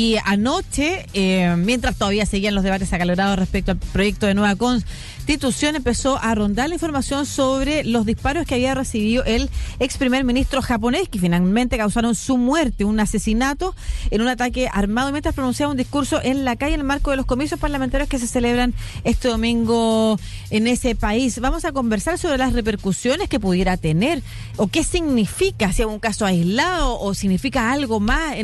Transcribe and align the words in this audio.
Y 0.00 0.16
anoche, 0.24 1.04
eh, 1.12 1.54
mientras 1.58 1.94
todavía 1.94 2.24
seguían 2.24 2.54
los 2.54 2.64
debates 2.64 2.90
acalorados 2.90 3.38
respecto 3.38 3.72
al 3.72 3.76
proyecto 3.76 4.24
de 4.24 4.32
nueva 4.32 4.56
constitución, 4.56 5.76
empezó 5.76 6.18
a 6.22 6.34
rondar 6.34 6.70
la 6.70 6.76
información 6.76 7.26
sobre 7.26 7.84
los 7.84 8.06
disparos 8.06 8.46
que 8.46 8.54
había 8.54 8.74
recibido 8.74 9.22
el 9.24 9.50
ex 9.78 9.98
primer 9.98 10.24
ministro 10.24 10.62
japonés, 10.62 11.10
que 11.10 11.18
finalmente 11.18 11.76
causaron 11.76 12.14
su 12.14 12.38
muerte, 12.38 12.86
un 12.86 12.98
asesinato 12.98 13.74
en 14.10 14.22
un 14.22 14.28
ataque 14.28 14.70
armado 14.72 15.12
mientras 15.12 15.34
pronunciaba 15.34 15.70
un 15.70 15.76
discurso 15.76 16.18
en 16.22 16.46
la 16.46 16.56
calle 16.56 16.72
en 16.72 16.80
el 16.80 16.86
marco 16.86 17.10
de 17.10 17.18
los 17.18 17.26
comicios 17.26 17.60
parlamentarios 17.60 18.08
que 18.08 18.18
se 18.18 18.26
celebran 18.26 18.72
este 19.04 19.28
domingo 19.28 20.18
en 20.48 20.66
ese 20.66 20.94
país. 20.94 21.38
Vamos 21.40 21.66
a 21.66 21.72
conversar 21.72 22.16
sobre 22.16 22.38
las 22.38 22.54
repercusiones 22.54 23.28
que 23.28 23.38
pudiera 23.38 23.76
tener 23.76 24.22
o 24.56 24.68
qué 24.68 24.82
significa, 24.82 25.74
si 25.74 25.82
es 25.82 25.88
un 25.88 25.98
caso 25.98 26.24
aislado 26.24 26.98
o 26.98 27.12
significa 27.12 27.70
algo 27.70 28.00
más 28.00 28.34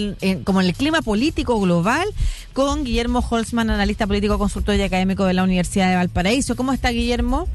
como 0.44 0.60
en 0.60 0.66
el 0.66 0.74
clima 0.74 1.00
político 1.00 1.45
global, 1.54 2.06
con 2.52 2.84
Guillermo 2.84 3.24
Holzman, 3.28 3.70
analista 3.70 4.06
político, 4.06 4.38
consultor 4.38 4.74
y 4.76 4.82
académico 4.82 5.24
de 5.24 5.34
la 5.34 5.44
Universidad 5.44 5.88
de 5.88 5.96
Valparaíso. 5.96 6.56
¿Cómo 6.56 6.72
está 6.72 6.90
Guillermo? 6.90 7.48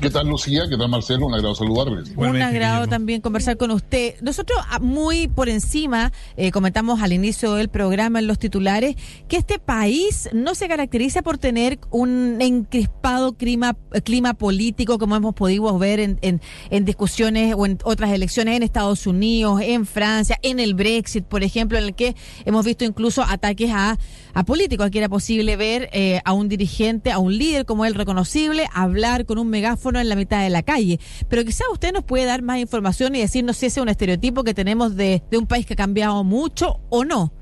¿Qué 0.00 0.08
tal 0.08 0.28
Lucía? 0.28 0.62
¿Qué 0.68 0.76
tal 0.76 0.88
Marcelo? 0.88 1.26
Un 1.26 1.34
agrado 1.34 1.54
saludarles. 1.56 2.12
Un 2.16 2.40
agrado 2.40 2.86
también 2.86 3.20
conversar 3.20 3.56
con 3.56 3.72
usted. 3.72 4.14
Nosotros 4.22 4.58
ah, 4.70 4.78
muy 4.78 5.26
por 5.26 5.48
encima 5.48 6.12
eh, 6.36 6.52
comentamos 6.52 7.02
al 7.02 7.12
inicio 7.12 7.54
del 7.54 7.68
programa 7.68 8.20
en 8.20 8.28
los 8.28 8.38
titulares 8.38 8.94
que 9.26 9.36
este 9.36 9.58
país 9.58 10.28
no 10.32 10.54
se 10.54 10.68
caracteriza 10.68 11.22
por 11.22 11.38
tener 11.38 11.80
un 11.90 12.36
encrispado 12.40 13.32
clima, 13.32 13.76
clima 14.04 14.34
político 14.34 14.98
como 14.98 15.16
hemos 15.16 15.34
podido 15.34 15.76
ver 15.76 15.98
en, 15.98 16.18
en, 16.22 16.40
en 16.70 16.84
discusiones 16.84 17.54
o 17.56 17.66
en 17.66 17.78
otras 17.82 18.12
elecciones 18.12 18.56
en 18.56 18.62
Estados 18.62 19.08
Unidos, 19.08 19.60
en 19.60 19.86
Francia, 19.86 20.38
en 20.42 20.60
el 20.60 20.74
Brexit, 20.74 21.24
por 21.24 21.42
ejemplo, 21.42 21.78
en 21.78 21.84
el 21.84 21.94
que 21.96 22.14
hemos 22.44 22.64
visto 22.64 22.84
incluso 22.84 23.22
ataques 23.22 23.72
a, 23.72 23.98
a 24.34 24.44
políticos. 24.44 24.86
Aquí 24.86 24.98
era 24.98 25.08
posible 25.08 25.56
ver 25.56 25.90
eh, 25.92 26.20
a 26.24 26.32
un 26.32 26.48
dirigente, 26.48 27.10
a 27.10 27.18
un 27.18 27.36
líder 27.36 27.64
como 27.64 27.84
él 27.84 27.94
reconocible, 27.94 28.68
hablar 28.72 29.26
con 29.26 29.38
un 29.38 29.48
megáfono 29.64 29.98
en 29.98 30.08
la 30.10 30.16
mitad 30.16 30.42
de 30.42 30.50
la 30.50 30.62
calle. 30.62 31.00
Pero 31.28 31.44
quizás 31.44 31.66
usted 31.72 31.92
nos 31.92 32.04
puede 32.04 32.26
dar 32.26 32.42
más 32.42 32.58
información 32.58 33.14
y 33.14 33.20
decirnos 33.20 33.56
si 33.56 33.66
ese 33.66 33.80
es 33.80 33.82
un 33.82 33.88
estereotipo 33.88 34.44
que 34.44 34.52
tenemos 34.52 34.94
de, 34.94 35.22
de 35.30 35.38
un 35.38 35.46
país 35.46 35.64
que 35.64 35.72
ha 35.72 35.76
cambiado 35.76 36.22
mucho 36.22 36.80
o 36.90 37.04
no. 37.04 37.32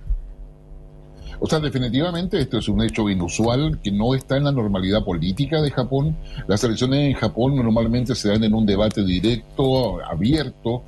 O 1.41 1.49
sea, 1.49 1.59
definitivamente 1.59 2.41
esto 2.41 2.59
es 2.59 2.69
un 2.69 2.81
hecho 2.83 3.11
inusual 3.11 3.81
que 3.83 3.91
no 3.91 4.15
está 4.15 4.37
en 4.37 4.45
la 4.45 4.53
normalidad 4.53 5.05
política 5.05 5.61
de 5.61 5.73
Japón. 5.73 6.17
Las 6.47 6.63
elecciones 6.63 7.01
en 7.01 7.15
Japón 7.15 7.57
normalmente 7.57 8.15
se 8.15 8.29
dan 8.29 8.45
en 8.45 8.55
un 8.55 8.65
debate 8.65 9.03
directo, 9.03 9.99
abierto, 10.05 10.85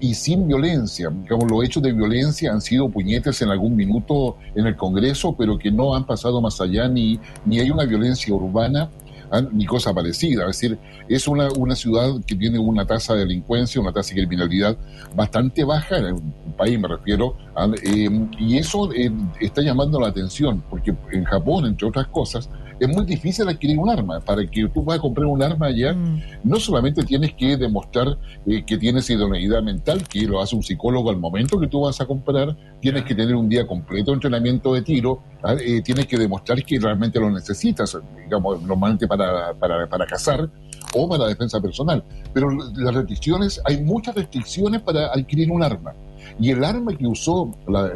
y 0.00 0.14
sin 0.14 0.46
violencia. 0.46 1.10
Los 1.28 1.64
hechos 1.64 1.82
de 1.82 1.92
violencia 1.92 2.52
han 2.52 2.60
sido 2.60 2.88
puñetes 2.88 3.42
en 3.42 3.48
algún 3.48 3.74
minuto 3.74 4.36
en 4.54 4.66
el 4.66 4.76
Congreso, 4.76 5.34
pero 5.36 5.58
que 5.58 5.70
no 5.70 5.94
han 5.96 6.04
pasado 6.04 6.40
más 6.40 6.60
allá 6.60 6.88
ni, 6.88 7.18
ni 7.44 7.58
hay 7.58 7.70
una 7.70 7.84
violencia 7.84 8.32
urbana 8.32 8.82
¿ah? 8.82 9.07
Ni 9.52 9.66
cosa 9.66 9.92
parecida. 9.92 10.42
Es 10.48 10.60
decir, 10.60 10.78
es 11.08 11.28
una, 11.28 11.48
una 11.56 11.74
ciudad 11.74 12.10
que 12.26 12.34
tiene 12.34 12.58
una 12.58 12.86
tasa 12.86 13.14
de 13.14 13.20
delincuencia, 13.20 13.80
una 13.80 13.92
tasa 13.92 14.14
de 14.14 14.20
criminalidad 14.22 14.76
bastante 15.14 15.64
baja, 15.64 15.98
en 15.98 16.14
un 16.14 16.54
país 16.56 16.78
me 16.78 16.88
refiero, 16.88 17.36
eh, 17.82 18.08
y 18.38 18.58
eso 18.58 18.92
eh, 18.92 19.10
está 19.40 19.62
llamando 19.62 20.00
la 20.00 20.08
atención, 20.08 20.62
porque 20.68 20.94
en 21.12 21.24
Japón, 21.24 21.66
entre 21.66 21.88
otras 21.88 22.06
cosas, 22.08 22.48
es 22.78 22.88
muy 22.88 23.04
difícil 23.04 23.48
adquirir 23.48 23.78
un 23.78 23.90
arma. 23.90 24.20
Para 24.20 24.46
que 24.46 24.68
tú 24.68 24.84
puedas 24.84 25.00
comprar 25.00 25.26
un 25.26 25.42
arma 25.42 25.66
allá, 25.66 25.94
mm. 25.94 26.22
no 26.44 26.56
solamente 26.56 27.02
tienes 27.04 27.34
que 27.34 27.56
demostrar 27.56 28.18
eh, 28.46 28.64
que 28.64 28.78
tienes 28.78 29.08
idoneidad 29.10 29.62
mental, 29.62 30.06
que 30.08 30.22
lo 30.22 30.40
hace 30.40 30.56
un 30.56 30.62
psicólogo 30.62 31.10
al 31.10 31.18
momento 31.18 31.58
que 31.58 31.66
tú 31.66 31.82
vas 31.82 32.00
a 32.00 32.06
comprar, 32.06 32.56
tienes 32.80 33.04
que 33.04 33.14
tener 33.14 33.34
un 33.34 33.48
día 33.48 33.66
completo 33.66 34.10
de 34.10 34.16
entrenamiento 34.16 34.74
de 34.74 34.82
tiro, 34.82 35.22
¿ah? 35.42 35.54
eh, 35.54 35.82
tienes 35.82 36.06
que 36.06 36.16
demostrar 36.16 36.62
que 36.64 36.78
realmente 36.78 37.18
lo 37.18 37.30
necesitas, 37.30 37.96
digamos, 38.24 38.62
normalmente 38.62 39.06
para, 39.06 39.54
para, 39.54 39.86
para 39.88 40.06
cazar 40.06 40.48
o 40.94 41.08
para 41.08 41.26
defensa 41.26 41.60
personal. 41.60 42.02
Pero 42.32 42.50
las 42.50 42.94
restricciones, 42.94 43.60
hay 43.64 43.82
muchas 43.82 44.14
restricciones 44.14 44.82
para 44.82 45.06
adquirir 45.06 45.50
un 45.50 45.62
arma. 45.62 45.94
Y 46.40 46.50
el 46.50 46.62
arma 46.62 46.96
que 46.96 47.06
usó 47.06 47.56
la, 47.66 47.90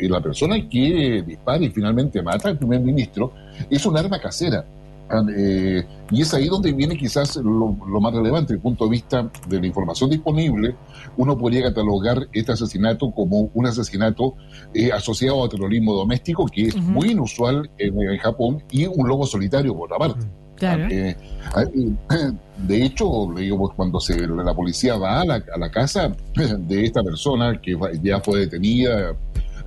la 0.00 0.20
persona 0.20 0.56
que 0.68 1.22
dispara 1.26 1.64
y 1.64 1.70
finalmente 1.70 2.22
mata 2.22 2.48
al 2.48 2.58
primer 2.58 2.80
ministro 2.80 3.32
es 3.70 3.86
un 3.86 3.96
arma 3.96 4.20
casera. 4.20 4.64
Ah, 5.08 5.24
eh, 5.36 5.84
y 6.10 6.22
es 6.22 6.34
ahí 6.34 6.48
donde 6.48 6.72
viene 6.72 6.96
quizás 6.96 7.36
lo, 7.36 7.76
más 8.00 8.12
relevante, 8.12 8.46
desde 8.48 8.54
el 8.54 8.60
punto 8.60 8.84
de 8.84 8.90
vista 8.90 9.30
de 9.48 9.60
la 9.60 9.66
información 9.66 10.10
disponible, 10.10 10.74
uno 11.16 11.38
podría 11.38 11.62
catalogar 11.62 12.26
este 12.32 12.52
asesinato 12.52 13.12
como 13.12 13.50
un 13.54 13.66
asesinato 13.66 14.34
eh, 14.74 14.90
asociado 14.92 15.44
a 15.44 15.48
terrorismo 15.48 15.94
doméstico, 15.94 16.46
que 16.46 16.68
es 16.68 16.76
muy 16.76 17.12
inusual 17.12 17.70
en, 17.78 18.18
Japón, 18.18 18.62
y 18.70 18.86
un 18.86 19.06
lobo 19.06 19.26
solitario 19.26 19.76
por 19.76 19.90
la 19.90 19.98
parte. 19.98 20.26
Claro. 20.56 20.88
Eh, 20.90 21.16
de 22.66 22.84
hecho, 22.84 23.28
digamos, 23.36 23.74
cuando 23.74 24.00
se, 24.00 24.26
la 24.26 24.54
policía 24.54 24.96
va 24.96 25.20
a 25.20 25.24
la, 25.24 25.34
a 25.34 25.58
la 25.58 25.70
casa 25.70 26.12
de 26.34 26.84
esta 26.84 27.04
persona 27.04 27.60
que 27.60 27.78
ya 28.02 28.20
fue 28.20 28.40
detenida 28.40 29.14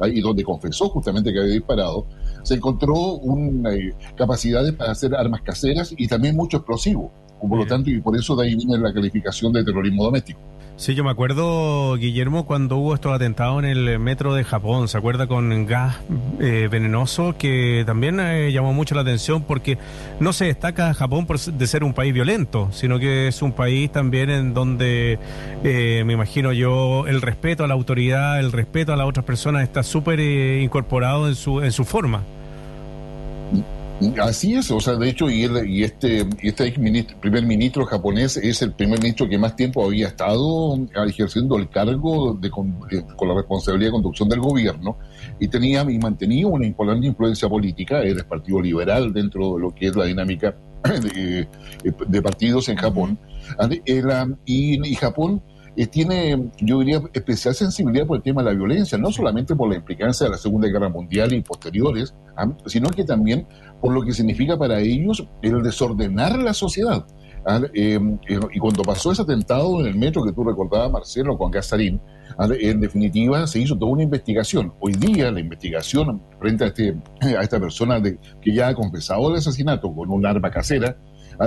y 0.07 0.21
donde 0.21 0.43
confesó 0.43 0.89
justamente 0.89 1.31
que 1.31 1.39
había 1.39 1.53
disparado, 1.53 2.05
se 2.49 2.55
encontró 2.55 2.95
una, 2.95 3.73
eh, 3.73 3.93
capacidades 4.15 4.73
para 4.73 4.91
hacer 4.91 5.13
armas 5.15 5.41
caseras 5.41 5.93
y 5.95 6.07
también 6.07 6.35
mucho 6.35 6.57
explosivo. 6.57 7.11
Por 7.39 7.57
lo 7.57 7.65
tanto, 7.65 7.89
y 7.89 8.01
por 8.01 8.17
eso 8.17 8.35
de 8.35 8.47
ahí 8.47 8.55
viene 8.55 8.77
la 8.77 8.91
calificación 8.91 9.53
de 9.53 9.63
terrorismo 9.63 10.03
doméstico. 10.03 10.39
Sí, 10.79 10.95
yo 10.95 11.03
me 11.03 11.11
acuerdo, 11.11 11.97
Guillermo, 11.97 12.45
cuando 12.45 12.77
hubo 12.77 12.95
estos 12.95 13.13
atentados 13.13 13.61
en 13.61 13.65
el 13.65 13.99
metro 13.99 14.33
de 14.33 14.45
Japón, 14.45 14.87
¿se 14.87 14.97
acuerda 14.97 15.27
con 15.27 15.65
gas 15.65 15.97
eh, 16.39 16.69
venenoso? 16.71 17.35
Que 17.37 17.83
también 17.85 18.17
eh, 18.21 18.53
llamó 18.53 18.71
mucho 18.71 18.95
la 18.95 19.01
atención 19.01 19.43
porque 19.43 19.77
no 20.21 20.31
se 20.31 20.45
destaca 20.45 20.93
Japón 20.93 21.25
por 21.25 21.37
de 21.37 21.67
ser 21.67 21.83
un 21.83 21.93
país 21.93 22.13
violento, 22.13 22.69
sino 22.71 22.97
que 22.97 23.27
es 23.27 23.41
un 23.41 23.51
país 23.51 23.91
también 23.91 24.29
en 24.29 24.53
donde, 24.53 25.19
eh, 25.65 26.03
me 26.05 26.13
imagino 26.13 26.53
yo, 26.53 27.07
el 27.07 27.21
respeto 27.21 27.65
a 27.65 27.67
la 27.67 27.73
autoridad, 27.73 28.39
el 28.39 28.53
respeto 28.53 28.93
a 28.93 28.95
las 28.95 29.05
otras 29.05 29.25
personas 29.25 29.63
está 29.63 29.83
súper 29.83 30.21
incorporado 30.21 31.27
en 31.27 31.35
su, 31.35 31.61
en 31.61 31.73
su 31.73 31.83
forma. 31.83 32.23
Así 34.21 34.55
es, 34.55 34.71
o 34.71 34.79
sea, 34.79 34.95
de 34.95 35.09
hecho, 35.09 35.29
y, 35.29 35.45
y 35.67 35.83
este, 35.83 36.25
este 36.41 36.71
primer 37.19 37.45
ministro 37.45 37.85
japonés 37.85 38.37
es 38.37 38.61
el 38.61 38.71
primer 38.71 38.99
ministro 38.99 39.27
que 39.27 39.37
más 39.37 39.57
tiempo 39.57 39.83
había 39.83 40.07
estado 40.07 40.77
ejerciendo 41.05 41.57
el 41.57 41.67
cargo 41.69 42.33
de, 42.33 42.49
con, 42.49 42.79
la 42.89 43.33
responsabilidad 43.35 43.89
de 43.89 43.91
conducción 43.91 44.29
del 44.29 44.39
gobierno 44.39 44.97
y 45.37 45.49
tenía 45.49 45.81
y 45.81 45.97
mantenía 45.97 46.47
una 46.47 46.65
importante 46.65 47.07
influencia 47.07 47.49
política, 47.49 48.01
era 48.01 48.19
el 48.19 48.25
Partido 48.25 48.61
Liberal 48.61 49.11
dentro 49.11 49.55
de 49.55 49.61
lo 49.61 49.75
que 49.75 49.87
es 49.87 49.95
la 49.97 50.05
dinámica 50.05 50.55
de, 52.07 52.21
partidos 52.21 52.69
en 52.69 52.77
Japón. 52.77 53.19
y 54.45 54.95
Japón 54.95 55.41
eh, 55.79 55.87
tiene, 55.87 56.51
yo 56.59 56.79
diría, 56.79 57.01
especial 57.13 57.55
sensibilidad 57.55 58.05
por 58.05 58.17
el 58.17 58.23
tema 58.23 58.43
de 58.43 58.51
la 58.51 58.57
violencia, 58.57 58.97
no 58.97 59.11
solamente 59.11 59.55
por 59.55 59.69
la 59.69 59.77
implicancia 59.77 60.25
de 60.25 60.31
la 60.31 60.37
Segunda 60.37 60.67
Guerra 60.67 60.89
Mundial 60.89 61.31
y 61.31 61.41
posteriores, 61.41 62.13
sino 62.65 62.89
que 62.89 63.05
también 63.05 63.47
por 63.79 63.93
lo 63.93 64.01
que 64.01 64.11
significa 64.11 64.57
para 64.57 64.81
ellos 64.81 65.25
el 65.41 65.63
desordenar 65.63 66.37
la 66.37 66.53
sociedad. 66.53 67.05
Em, 67.73 68.19
eh, 68.27 68.39
y 68.53 68.59
cuando 68.59 68.83
pasó 68.83 69.13
ese 69.13 69.21
atentado 69.21 69.79
en 69.79 69.87
el 69.87 69.95
metro 69.95 70.25
que 70.25 70.33
tú 70.33 70.43
recordabas, 70.43 70.91
Marcelo, 70.91 71.37
con 71.37 71.49
Gastarín, 71.49 72.01
¿ah? 72.37 72.49
en 72.59 72.81
definitiva 72.81 73.47
se 73.47 73.61
hizo 73.61 73.77
toda 73.77 73.93
una 73.93 74.03
investigación. 74.03 74.73
Hoy 74.81 74.91
día 74.93 75.31
la 75.31 75.39
investigación 75.39 76.21
frente 76.41 76.65
a, 76.65 76.67
este, 76.67 76.97
esta 77.21 77.57
persona 77.57 78.01
que 78.01 78.53
ya 78.53 78.67
ha 78.67 78.75
confesado 78.75 79.29
el 79.29 79.37
asesinato 79.37 79.95
con 79.95 80.11
un 80.11 80.25
arma 80.25 80.51
casera, 80.51 80.97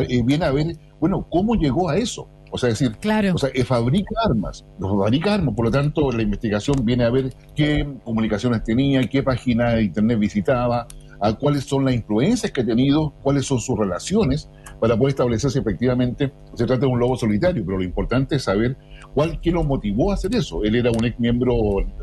eh, 0.09 0.23
viene 0.25 0.47
a 0.47 0.51
ver, 0.51 0.79
bueno, 0.99 1.27
cómo 1.31 1.55
llegó 1.55 1.91
a 1.91 1.99
eso. 1.99 2.29
O 2.55 2.59
sea, 2.59 2.69
decir, 2.69 2.93
claro. 3.01 3.33
o 3.35 3.39
sea, 3.39 3.51
fabrica 3.65 4.15
armas, 4.23 4.65
fabrica 4.79 5.35
armas, 5.35 5.55
por 5.55 5.65
lo 5.65 5.71
tanto 5.71 6.13
la 6.13 6.23
investigación 6.23 6.85
viene 6.85 7.05
a 7.05 7.11
ver 7.11 7.35
qué 7.57 7.89
comunicaciones 8.05 8.63
tenía, 8.63 9.03
qué 9.09 9.23
página 9.23 9.71
de 9.71 9.85
internet 9.85 10.19
visitaba, 10.19 10.87
a 11.23 11.33
cuáles 11.33 11.65
son 11.65 11.87
las 11.87 11.95
influencias 11.95 12.53
que 12.53 12.61
ha 12.61 12.67
tenido, 12.67 13.15
cuáles 13.23 13.47
son 13.47 13.59
sus 13.59 13.79
relaciones, 13.79 14.51
para 14.83 14.97
poder 14.97 15.11
establecer 15.11 15.49
si 15.49 15.61
efectivamente 15.61 16.33
se 16.55 16.67
trata 16.67 16.81
de 16.81 16.87
un 16.87 16.99
lobo 16.99 17.17
solitario. 17.17 17.65
Pero 17.65 17.79
lo 17.79 17.85
importante 17.85 18.35
es 18.35 18.43
saber 18.43 18.77
cuál 19.15 19.41
qué 19.41 19.53
lo 19.53 19.63
motivó 19.63 20.11
a 20.11 20.15
hacer 20.15 20.35
eso. 20.35 20.65
Él 20.65 20.75
era 20.75 20.91
un 20.91 21.05
ex 21.05 21.21
miembro 21.21 21.55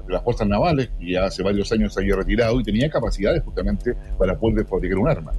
de 0.07 0.13
las 0.13 0.23
fuerzas 0.23 0.47
navales, 0.47 0.89
que 0.97 1.11
ya 1.11 1.25
hace 1.25 1.43
varios 1.43 1.69
años 1.73 1.93
se 1.93 1.99
había 1.99 2.15
retirado 2.15 2.57
y 2.57 2.63
tenía 2.63 2.89
capacidades 2.89 3.43
justamente 3.43 3.97
para 4.17 4.39
poder 4.39 4.65
fabricar 4.65 4.97
un 4.97 5.09
arma. 5.09 5.33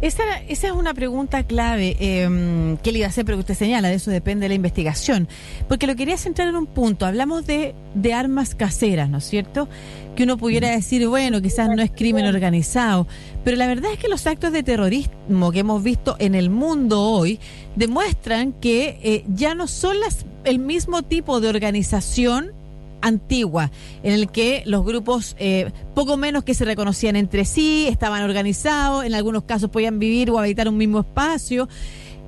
Esa, 0.00 0.22
esa 0.46 0.68
es 0.68 0.72
una 0.74 0.94
pregunta 0.94 1.42
clave 1.42 1.96
eh, 1.98 2.76
que 2.84 2.92
le 2.92 2.98
iba 2.98 3.06
a 3.06 3.10
hacer, 3.10 3.24
pero 3.24 3.38
que 3.38 3.40
usted 3.40 3.54
señala, 3.54 3.88
de 3.88 3.96
eso 3.96 4.12
depende 4.12 4.44
de 4.44 4.50
la 4.50 4.54
investigación. 4.54 5.26
Porque 5.66 5.88
lo 5.88 5.96
quería 5.96 6.16
centrar 6.18 6.46
en 6.46 6.54
un 6.54 6.66
punto. 6.66 7.04
Hablamos 7.04 7.46
de, 7.46 7.74
de 7.94 8.14
armas 8.14 8.54
caseras, 8.54 9.10
¿no 9.10 9.18
es 9.18 9.24
cierto? 9.24 9.68
Que 10.14 10.22
uno 10.22 10.36
pudiera 10.36 10.70
decir, 10.70 11.08
bueno, 11.08 11.42
quizás 11.42 11.68
no 11.68 11.82
es 11.82 11.90
crimen 11.90 12.26
organizado, 12.26 13.08
pero 13.42 13.56
la 13.56 13.66
verdad 13.66 13.92
es 13.92 13.98
que 13.98 14.08
los 14.08 14.24
actos 14.28 14.52
de 14.52 14.62
terrorismo 14.62 15.50
que 15.50 15.58
hemos 15.58 15.82
visto 15.82 16.14
en 16.20 16.36
el 16.36 16.48
mundo 16.48 16.75
hoy 16.90 17.40
demuestran 17.74 18.52
que 18.52 18.98
eh, 19.02 19.24
ya 19.28 19.54
no 19.54 19.66
son 19.66 20.00
las, 20.00 20.26
el 20.44 20.58
mismo 20.58 21.02
tipo 21.02 21.40
de 21.40 21.48
organización 21.48 22.52
antigua, 23.00 23.70
en 24.02 24.12
el 24.12 24.30
que 24.30 24.62
los 24.66 24.84
grupos 24.84 25.36
eh, 25.38 25.70
poco 25.94 26.16
menos 26.16 26.44
que 26.44 26.54
se 26.54 26.64
reconocían 26.64 27.16
entre 27.16 27.44
sí, 27.44 27.86
estaban 27.88 28.22
organizados, 28.22 29.04
en 29.04 29.14
algunos 29.14 29.44
casos 29.44 29.70
podían 29.70 29.98
vivir 29.98 30.30
o 30.30 30.38
habitar 30.38 30.68
un 30.68 30.76
mismo 30.76 31.00
espacio. 31.00 31.68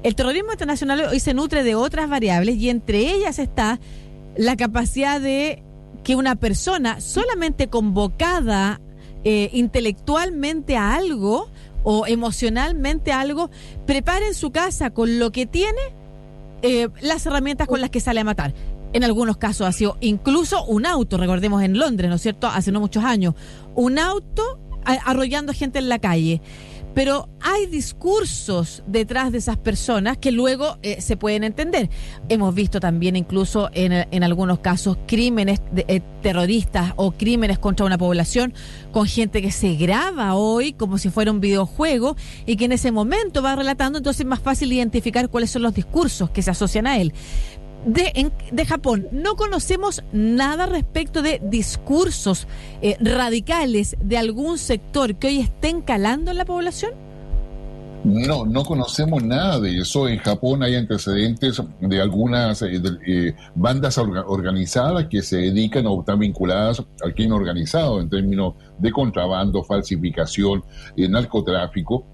El 0.03 0.15
terrorismo 0.15 0.53
internacional 0.53 1.00
hoy 1.11 1.21
se 1.21 1.35
nutre 1.35 1.65
de 1.65 1.75
otras 1.75 2.09
variables 2.09 2.56
y 2.56 2.71
entre 2.71 2.99
ellas 2.99 3.39
está 3.39 3.81
la 4.37 4.56
capacidad 4.56 5.21
de 5.21 5.62
que 6.05 6.15
una 6.15 6.37
persona 6.37 7.00
solamente 7.00 7.69
convocada 7.69 8.81
eh, 9.25 9.50
intelectualmente 9.53 10.77
a 10.77 10.95
algo 10.95 11.50
o 11.90 12.06
emocionalmente 12.06 13.12
algo, 13.12 13.50
prepare 13.87 14.26
en 14.26 14.35
su 14.35 14.50
casa 14.50 14.90
con 14.90 15.19
lo 15.19 15.32
que 15.32 15.46
tiene 15.46 15.81
eh, 16.61 16.90
las 17.00 17.25
herramientas 17.25 17.67
con 17.67 17.81
las 17.81 17.88
que 17.88 17.99
sale 17.99 18.20
a 18.20 18.25
matar. 18.25 18.52
En 18.93 19.05
algunos 19.05 19.38
casos 19.38 19.67
ha 19.67 19.73
sido 19.73 19.96
incluso 20.02 20.62
un 20.67 20.85
auto, 20.85 21.17
recordemos 21.17 21.62
en 21.62 21.79
Londres, 21.79 22.11
¿no 22.11 22.17
es 22.17 22.20
cierto? 22.20 22.46
Hace 22.46 22.73
no 22.73 22.81
muchos 22.81 23.05
años, 23.05 23.32
un 23.75 23.99
auto 23.99 24.61
arrollando 24.85 25.55
gente 25.55 25.79
en 25.79 25.88
la 25.88 25.99
calle 25.99 26.43
pero 26.99 27.29
hay 27.41 27.67
discursos 27.67 28.83
detrás 28.89 29.31
de 29.31 29.39
esas 29.39 29.56
personas 29.56 30.19
que 30.19 30.33
luego 30.33 30.79
eh, 30.83 31.00
se 31.00 31.17
pueden 31.17 31.45
entender. 31.45 31.91
Hemos 32.29 32.53
visto 32.56 32.81
también 32.81 33.15
incluso 33.15 33.71
en, 33.73 34.25
algunos 34.25 34.59
casos 34.59 34.99
crímenes 35.06 35.62
eh, 35.77 36.00
terroristas 36.23 36.95
o 36.97 37.12
crímenes 37.12 37.61
contra 37.61 37.87
una 37.87 37.99
población 37.99 38.53
con 38.91 39.06
gente 39.06 39.41
que 39.41 39.53
se 39.53 39.77
graba 39.77 40.35
hoy 40.35 40.73
como 40.73 40.99
si 40.99 41.09
fuera 41.09 41.31
un 41.31 41.39
videojuego 41.39 42.17
y 42.47 42.56
que 42.56 42.65
en 42.65 42.73
ese 42.73 42.91
momento 42.91 43.43
va 43.43 43.55
relatando, 43.55 43.99
entonces 43.99 44.23
es 44.23 44.27
más 44.27 44.41
fácil 44.41 44.73
identificar 44.73 45.29
cuáles 45.29 45.50
son 45.53 45.62
los 45.62 45.75
discursos 45.75 46.31
que 46.31 46.43
se 46.43 46.50
asocian 46.50 46.89
a 46.89 46.99
él 46.99 47.12
de, 47.85 48.31
de 48.51 48.67
Japón. 48.67 49.09
No 49.13 49.37
conocemos 49.37 50.03
nada 50.13 50.67
respecto 50.67 51.23
de 51.23 51.41
discursos 51.43 52.47
eh, 52.83 52.97
radicales 53.01 53.97
de 54.01 54.19
algún 54.19 54.59
sector 54.59 55.17
que 55.17 55.29
hoy 55.29 55.41
estén 55.41 55.81
calando 55.81 56.31
en 56.31 56.39
la 56.39 56.45
población. 56.45 56.93
No, 58.05 58.47
no 58.47 58.65
conocemos 58.65 59.25
nada 59.25 59.59
de 59.59 59.79
eso. 59.79 60.07
En 60.09 60.19
Japón 60.19 60.63
hay 60.63 60.77
antecedentes 60.77 61.61
de 61.81 62.01
algunas 62.01 62.63
eh, 62.63 62.81
eh, 63.07 63.35
bandas 63.57 63.99
organizadas 63.99 65.07
que 65.07 65.21
se 65.21 65.39
dedican 65.39 65.85
o 65.87 66.01
están 66.01 66.21
vinculadas 66.21 66.85
al 67.03 67.15
crimen 67.15 67.33
organizado 67.33 68.01
en 68.01 68.09
términos 68.09 68.55
de 68.79 68.93
contrabando, 68.93 69.65
falsificación, 69.65 70.63
narcotráfico 70.97 72.07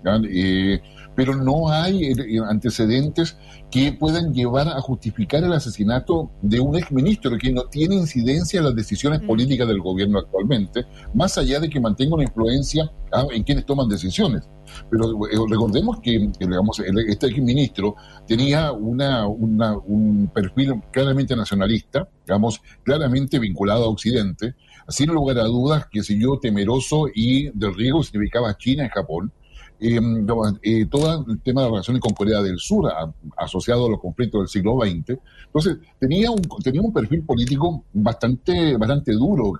pero 1.15 1.35
no 1.35 1.71
hay 1.71 2.05
eh, 2.05 2.15
eh, 2.19 2.39
antecedentes 2.49 3.37
que 3.71 3.93
puedan 3.93 4.33
llevar 4.33 4.69
a 4.69 4.81
justificar 4.81 5.43
el 5.45 5.53
asesinato 5.53 6.31
de 6.43 6.61
un 6.61 6.77
exministro 6.77 7.37
que 7.39 7.53
no 7.53 7.65
tiene 7.65 7.97
incidencia 7.97 8.59
en 8.59 8.65
las 8.65 8.75
decisiones 8.75 9.21
políticas 9.21 9.67
del 9.69 9.81
gobierno 9.81 10.19
actualmente, 10.19 10.87
más 11.15 11.39
allá 11.39 11.61
de 11.61 11.69
que 11.69 11.81
mantenga 11.81 12.15
una 12.15 12.25
influencia 12.25 12.91
ah, 13.13 13.27
en 13.33 13.43
quienes 13.43 13.67
toman 13.67 13.89
decisiones. 13.89 14.49
Pero 14.91 15.27
eh, 15.27 15.37
recordemos 15.49 16.01
que 16.01 16.31
digamos, 16.39 16.81
este 16.81 17.27
exministro 17.27 17.97
tenía 18.27 18.73
una, 18.73 19.27
un 19.27 20.31
perfil 20.35 20.81
claramente 20.91 21.37
nacionalista, 21.37 22.09
digamos, 22.27 22.61
claramente 22.83 23.39
vinculado 23.39 23.85
a 23.85 23.89
Occidente, 23.89 24.55
sin 24.89 25.11
lugar 25.11 25.39
a 25.39 25.45
dudas 25.45 25.87
que 25.91 26.03
si 26.03 26.21
yo 26.21 26.39
temeroso 26.39 27.07
y 27.15 27.51
del 27.51 27.75
riesgo 27.75 28.03
significaba 28.03 28.57
China 28.57 28.87
y 28.87 28.89
Japón, 28.89 29.33
eh, 29.81 30.87
todo 30.87 31.27
el 31.29 31.41
tema 31.43 31.63
de 31.63 31.69
relaciones 31.69 32.01
con 32.01 32.15
Corea 32.15 32.41
del 32.43 32.59
Sur 32.59 32.91
asociado 33.37 33.87
a 33.87 33.91
los 33.91 34.01
conflictos 34.01 34.41
del 34.41 34.49
siglo 34.49 34.79
XX. 34.81 35.19
Entonces, 35.47 35.79
tenía 35.99 36.31
un, 36.31 36.41
tenía 36.63 36.81
un 36.81 36.93
perfil 36.93 37.23
político 37.23 37.85
bastante, 37.93 38.77
bastante 38.77 39.13
duro, 39.13 39.53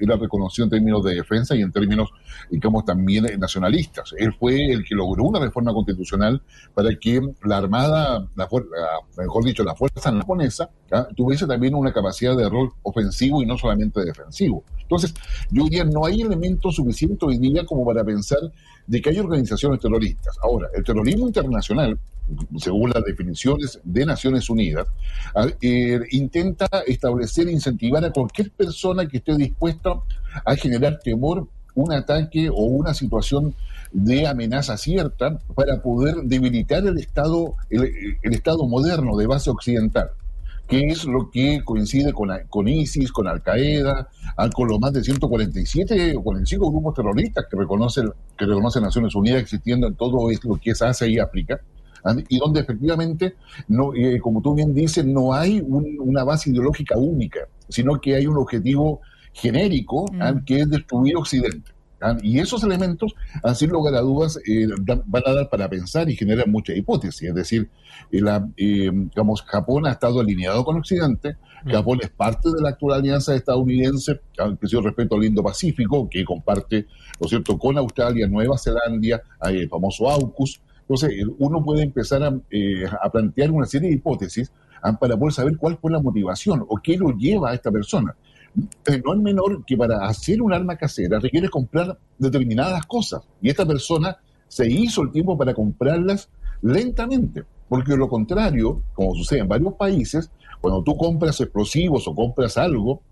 era 0.00 0.16
reconocido 0.16 0.64
en 0.64 0.70
términos 0.70 1.04
de 1.04 1.14
defensa 1.14 1.54
y 1.56 1.62
en 1.62 1.72
términos, 1.72 2.10
digamos, 2.50 2.84
también 2.84 3.26
nacionalistas. 3.38 4.14
Él 4.16 4.32
fue 4.38 4.72
el 4.72 4.84
que 4.84 4.94
logró 4.94 5.24
una 5.24 5.40
reforma 5.40 5.72
constitucional 5.72 6.42
para 6.74 6.90
que 6.98 7.20
la 7.44 7.58
Armada, 7.58 8.28
la, 8.36 8.48
mejor 9.16 9.44
dicho, 9.44 9.64
la 9.64 9.74
Fuerza 9.74 10.12
japonesa, 10.12 10.70
tuviese 11.16 11.46
también 11.46 11.74
una 11.74 11.92
capacidad 11.92 12.36
de 12.36 12.48
rol 12.48 12.72
ofensivo 12.82 13.42
y 13.42 13.46
no 13.46 13.56
solamente 13.56 14.04
defensivo. 14.04 14.64
Entonces, 14.80 15.14
yo 15.50 15.64
diría, 15.64 15.84
no 15.84 16.04
hay 16.04 16.20
elementos 16.20 16.76
suficientes 16.76 17.22
hoy 17.22 17.38
día 17.38 17.64
como 17.64 17.84
para 17.84 18.04
pensar 18.04 18.40
de 18.86 19.00
que 19.00 19.10
hay 19.10 19.18
organizaciones 19.18 19.61
terroristas. 19.80 20.36
Ahora, 20.42 20.68
el 20.74 20.84
terrorismo 20.84 21.26
internacional, 21.26 21.98
según 22.58 22.90
las 22.90 23.04
definiciones 23.04 23.80
de 23.82 24.06
Naciones 24.06 24.48
Unidas, 24.50 24.86
eh, 25.60 26.00
intenta 26.10 26.68
establecer 26.86 27.48
e 27.48 27.52
incentivar 27.52 28.04
a 28.04 28.12
cualquier 28.12 28.50
persona 28.50 29.06
que 29.06 29.18
esté 29.18 29.36
dispuesta 29.36 29.94
a 30.44 30.56
generar 30.56 30.98
temor, 31.00 31.48
un 31.74 31.92
ataque 31.92 32.50
o 32.50 32.64
una 32.64 32.92
situación 32.92 33.54
de 33.92 34.26
amenaza 34.26 34.76
cierta 34.76 35.38
para 35.54 35.80
poder 35.82 36.16
debilitar 36.24 36.86
el 36.86 36.98
Estado, 36.98 37.54
el 37.70 38.34
Estado 38.34 38.66
moderno 38.66 39.16
de 39.16 39.26
base 39.26 39.48
occidental 39.48 40.10
que 40.72 40.86
es 40.86 41.04
lo 41.04 41.30
que 41.30 41.60
coincide 41.62 42.14
con, 42.14 42.30
con 42.48 42.66
ISIS, 42.66 43.12
con 43.12 43.28
Al 43.28 43.42
Qaeda, 43.42 44.08
con 44.54 44.68
los 44.68 44.80
más 44.80 44.94
de 44.94 45.04
147 45.04 46.16
o 46.16 46.22
45 46.22 46.70
grupos 46.70 46.94
terroristas 46.94 47.44
que 47.50 47.58
reconoce, 47.58 48.00
que 48.38 48.46
reconoce 48.46 48.80
Naciones 48.80 49.14
Unidas 49.14 49.42
existiendo 49.42 49.86
en 49.86 49.94
todo 49.96 50.30
lo 50.30 50.56
que 50.56 50.70
es 50.70 50.80
Asia 50.80 51.06
y 51.06 51.18
África, 51.18 51.60
y 52.26 52.38
donde 52.38 52.60
efectivamente, 52.60 53.34
no, 53.68 53.94
eh, 53.94 54.18
como 54.18 54.40
tú 54.40 54.54
bien 54.54 54.74
dices, 54.74 55.04
no 55.04 55.34
hay 55.34 55.60
una 55.60 56.24
base 56.24 56.48
ideológica 56.48 56.96
única, 56.96 57.40
sino 57.68 58.00
que 58.00 58.16
hay 58.16 58.26
un 58.26 58.38
objetivo 58.38 59.02
genérico 59.34 60.06
mm. 60.10 60.44
que 60.46 60.60
es 60.60 60.70
destruir 60.70 61.18
Occidente. 61.18 61.70
Y 62.22 62.38
esos 62.38 62.64
elementos, 62.64 63.14
sin 63.54 63.70
lugar 63.70 63.94
a 63.94 64.00
dudas, 64.00 64.38
eh, 64.46 64.66
van 64.84 65.22
a 65.26 65.32
dar 65.34 65.48
para 65.48 65.68
pensar 65.68 66.08
y 66.10 66.16
generan 66.16 66.50
muchas 66.50 66.76
hipótesis. 66.76 67.28
Es 67.28 67.34
decir, 67.34 67.70
eh, 68.10 68.20
la, 68.20 68.48
eh, 68.56 68.90
digamos, 68.92 69.42
Japón 69.42 69.86
ha 69.86 69.92
estado 69.92 70.20
alineado 70.20 70.64
con 70.64 70.78
Occidente, 70.78 71.36
mm. 71.64 71.70
Japón 71.70 72.00
es 72.02 72.10
parte 72.10 72.50
de 72.50 72.60
la 72.60 72.70
actual 72.70 72.98
alianza 72.98 73.34
estadounidense, 73.34 74.20
inclusive 74.44 74.82
respecto 74.82 75.16
al 75.16 75.24
Indo-Pacífico, 75.24 76.08
que 76.08 76.24
comparte, 76.24 76.86
¿no 77.20 77.28
cierto?, 77.28 77.56
con 77.58 77.78
Australia, 77.78 78.26
Nueva 78.26 78.58
Zelanda, 78.58 79.22
el 79.48 79.68
famoso 79.68 80.10
AUKUS. 80.10 80.60
Entonces, 80.80 81.12
uno 81.38 81.62
puede 81.62 81.82
empezar 81.82 82.22
a, 82.24 82.34
a 83.00 83.10
plantear 83.10 83.50
una 83.50 83.66
serie 83.66 83.90
de 83.90 83.94
hipótesis 83.94 84.52
ah, 84.82 84.98
para 84.98 85.16
poder 85.16 85.32
saber 85.32 85.56
cuál 85.56 85.78
fue 85.78 85.92
la 85.92 86.00
motivación 86.00 86.64
o 86.68 86.80
qué 86.82 86.96
lo 86.96 87.16
lleva 87.16 87.50
a 87.50 87.54
esta 87.54 87.70
persona 87.70 88.14
no 88.54 89.14
es 89.14 89.20
menor 89.20 89.64
que 89.64 89.76
para 89.76 90.06
hacer 90.06 90.42
un 90.42 90.52
arma 90.52 90.76
casera 90.76 91.18
requiere 91.18 91.48
comprar 91.48 91.98
determinadas 92.18 92.84
cosas. 92.86 93.22
Y 93.40 93.48
esta 93.48 93.66
persona 93.66 94.16
se 94.48 94.70
hizo 94.70 95.02
el 95.02 95.10
tiempo 95.10 95.36
para 95.36 95.54
comprarlas 95.54 96.28
lentamente, 96.60 97.44
porque 97.68 97.96
lo 97.96 98.08
contrario, 98.08 98.82
como 98.94 99.14
sucede 99.14 99.40
en 99.40 99.48
varios 99.48 99.74
países, 99.74 100.30
cuando 100.60 100.82
tú 100.82 100.96
compras 100.96 101.40
explosivos 101.40 102.06
o 102.06 102.14
compras 102.14 102.56
algo, 102.58 103.02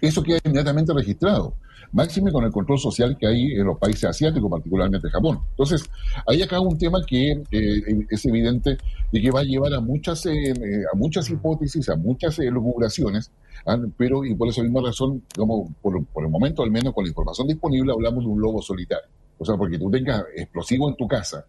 eso 0.00 0.22
queda 0.22 0.38
inmediatamente 0.44 0.92
registrado. 0.92 1.54
Máxime 1.92 2.30
con 2.30 2.44
el 2.44 2.52
control 2.52 2.78
social 2.78 3.16
que 3.18 3.26
hay 3.26 3.52
en 3.52 3.64
los 3.64 3.78
países 3.78 4.04
asiáticos, 4.04 4.48
particularmente 4.48 5.10
Japón. 5.10 5.40
Entonces, 5.50 5.82
hay 6.26 6.40
acá 6.42 6.60
un 6.60 6.78
tema 6.78 7.00
que 7.04 7.32
eh, 7.50 8.06
es 8.08 8.24
evidente 8.26 8.78
y 9.10 9.20
que 9.20 9.30
va 9.30 9.40
a 9.40 9.44
llevar 9.44 9.74
a 9.74 9.80
muchas, 9.80 10.24
eh, 10.26 10.52
eh, 10.52 10.84
a 10.92 10.96
muchas 10.96 11.28
hipótesis, 11.28 11.88
a 11.88 11.96
muchas 11.96 12.38
elucubraciones, 12.38 13.32
ah, 13.66 13.76
pero 13.96 14.24
y 14.24 14.34
por 14.36 14.48
esa 14.48 14.62
misma 14.62 14.82
razón, 14.82 15.24
como 15.36 15.74
por, 15.82 15.96
el 15.96 16.28
momento, 16.28 16.62
al 16.62 16.70
menos 16.70 16.94
con 16.94 17.04
la 17.04 17.10
información 17.10 17.48
disponible, 17.48 17.92
hablamos 17.92 18.24
de 18.24 18.30
un 18.30 18.40
lobo 18.40 18.62
solitario. 18.62 19.08
O 19.38 19.44
sea, 19.44 19.56
porque 19.56 19.78
tú 19.78 19.90
tengas 19.90 20.24
explosivo 20.36 20.88
en 20.88 20.96
tu 20.96 21.08
casa, 21.08 21.44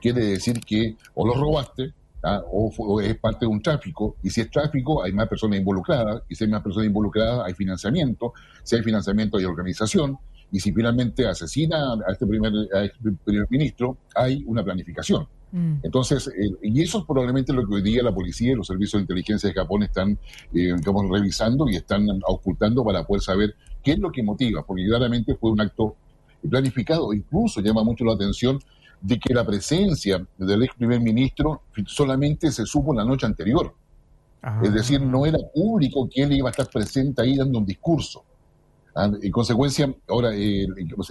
quiere 0.00 0.24
decir 0.24 0.60
que 0.60 0.96
o 1.14 1.26
lo 1.26 1.34
robaste, 1.34 1.92
¿ah? 2.24 2.42
o, 2.50 3.00
es 3.00 3.16
parte 3.18 3.40
de 3.40 3.46
un 3.46 3.60
tráfico, 3.62 4.16
y 4.22 4.30
si 4.30 4.40
es 4.40 4.50
tráfico 4.50 5.02
hay 5.02 5.12
más 5.12 5.28
personas 5.28 5.58
involucradas, 5.58 6.22
y 6.28 6.34
si 6.34 6.44
hay 6.44 6.50
más 6.50 6.62
personas 6.62 6.86
involucradas 6.86 7.46
hay 7.46 7.54
financiamiento, 7.54 8.32
si 8.62 8.76
hay 8.76 8.82
financiamiento 8.82 9.38
hay 9.38 9.44
organización, 9.44 10.18
y 10.50 10.60
si 10.60 10.72
finalmente 10.72 11.26
asesina 11.26 11.94
a 12.06 12.12
este 12.12 12.26
primer, 12.26 12.52
este 12.82 13.10
primer 13.24 13.46
ministro, 13.50 13.98
hay 14.14 14.44
una 14.46 14.62
planificación. 14.62 15.26
Mm. 15.50 15.78
Entonces, 15.82 16.28
eh, 16.28 16.50
y 16.62 16.82
eso 16.82 16.98
es 16.98 17.04
probablemente 17.04 17.52
lo 17.52 17.66
que 17.66 17.74
hoy 17.76 17.82
día 17.82 18.02
la 18.02 18.14
policía 18.14 18.52
y 18.52 18.54
los 18.54 18.66
servicios 18.66 18.98
de 18.98 19.02
inteligencia 19.02 19.48
de 19.48 19.54
Japón 19.54 19.82
están, 19.84 20.18
eh, 20.52 20.74
digamos, 20.76 21.08
revisando 21.10 21.68
y 21.68 21.76
están 21.76 22.06
ocultando 22.26 22.84
para 22.84 23.04
poder 23.04 23.22
saber 23.22 23.54
qué 23.82 23.92
es 23.92 23.98
lo 23.98 24.10
que 24.10 24.22
motiva, 24.22 24.64
porque 24.64 24.84
claramente 24.84 25.34
fue 25.34 25.50
un 25.50 25.60
acto 25.60 25.96
planificado, 26.48 27.12
incluso 27.12 27.60
llama 27.60 27.84
mucho 27.84 28.04
la 28.04 28.14
atención 28.14 28.58
de 29.04 29.18
que 29.18 29.34
la 29.34 29.44
presencia 29.44 30.26
del 30.38 30.62
ex 30.62 30.74
primer 30.76 30.98
ministro 30.98 31.64
solamente 31.84 32.50
se 32.50 32.64
supo 32.64 32.94
la 32.94 33.04
noche 33.04 33.26
anterior. 33.26 33.74
Es 34.62 34.72
decir, 34.72 35.00
no 35.00 35.26
era 35.26 35.38
público 35.54 36.08
que 36.10 36.22
él 36.22 36.32
iba 36.32 36.48
a 36.48 36.52
estar 36.52 36.68
presente 36.68 37.20
ahí 37.20 37.36
dando 37.36 37.58
un 37.58 37.66
discurso. 37.66 38.24
En 38.96 39.32
consecuencia, 39.32 39.92
ahora, 40.08 40.30
eh, 40.34 40.68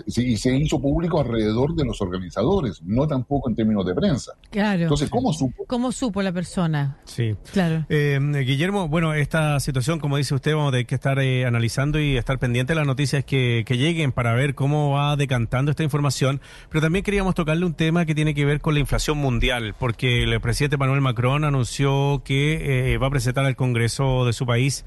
se, 0.07 0.37
se 0.37 0.55
hizo 0.55 0.81
público 0.81 1.19
alrededor 1.19 1.75
de 1.75 1.83
los 1.83 1.99
organizadores, 2.01 2.81
no 2.81 3.05
tampoco 3.07 3.49
en 3.49 3.55
términos 3.55 3.85
de 3.85 3.93
prensa. 3.93 4.31
Claro. 4.51 4.83
Entonces, 4.83 5.09
¿cómo 5.09 5.33
supo? 5.33 5.65
¿Cómo 5.67 5.91
supo 5.91 6.21
la 6.21 6.31
persona? 6.31 6.99
Sí. 7.03 7.35
Claro. 7.51 7.85
Eh, 7.89 8.19
Guillermo, 8.45 8.87
bueno, 8.87 9.13
esta 9.13 9.59
situación, 9.59 9.99
como 9.99 10.15
dice 10.15 10.33
usted, 10.33 10.53
vamos 10.53 10.69
a 10.69 10.71
tener 10.71 10.85
que 10.85 10.95
estar 10.95 11.19
eh, 11.19 11.45
analizando 11.45 11.99
y 11.99 12.15
estar 12.15 12.39
pendiente 12.39 12.71
de 12.71 12.77
las 12.77 12.87
noticias 12.87 13.25
que, 13.25 13.65
que 13.65 13.75
lleguen 13.75 14.13
para 14.13 14.33
ver 14.33 14.55
cómo 14.55 14.91
va 14.91 15.17
decantando 15.17 15.69
esta 15.69 15.83
información. 15.83 16.39
Pero 16.69 16.79
también 16.79 17.03
queríamos 17.03 17.35
tocarle 17.35 17.65
un 17.65 17.73
tema 17.73 18.05
que 18.05 18.15
tiene 18.15 18.33
que 18.33 18.45
ver 18.45 18.61
con 18.61 18.75
la 18.75 18.79
inflación 18.79 19.17
mundial, 19.17 19.75
porque 19.77 20.23
el 20.23 20.39
presidente 20.39 20.77
Manuel 20.77 21.01
Macron 21.01 21.43
anunció 21.43 22.21
que 22.23 22.97
va 23.01 23.07
a 23.07 23.09
presentar 23.09 23.45
al 23.45 23.57
Congreso 23.57 24.25
de 24.25 24.31
su 24.31 24.45
país 24.45 24.85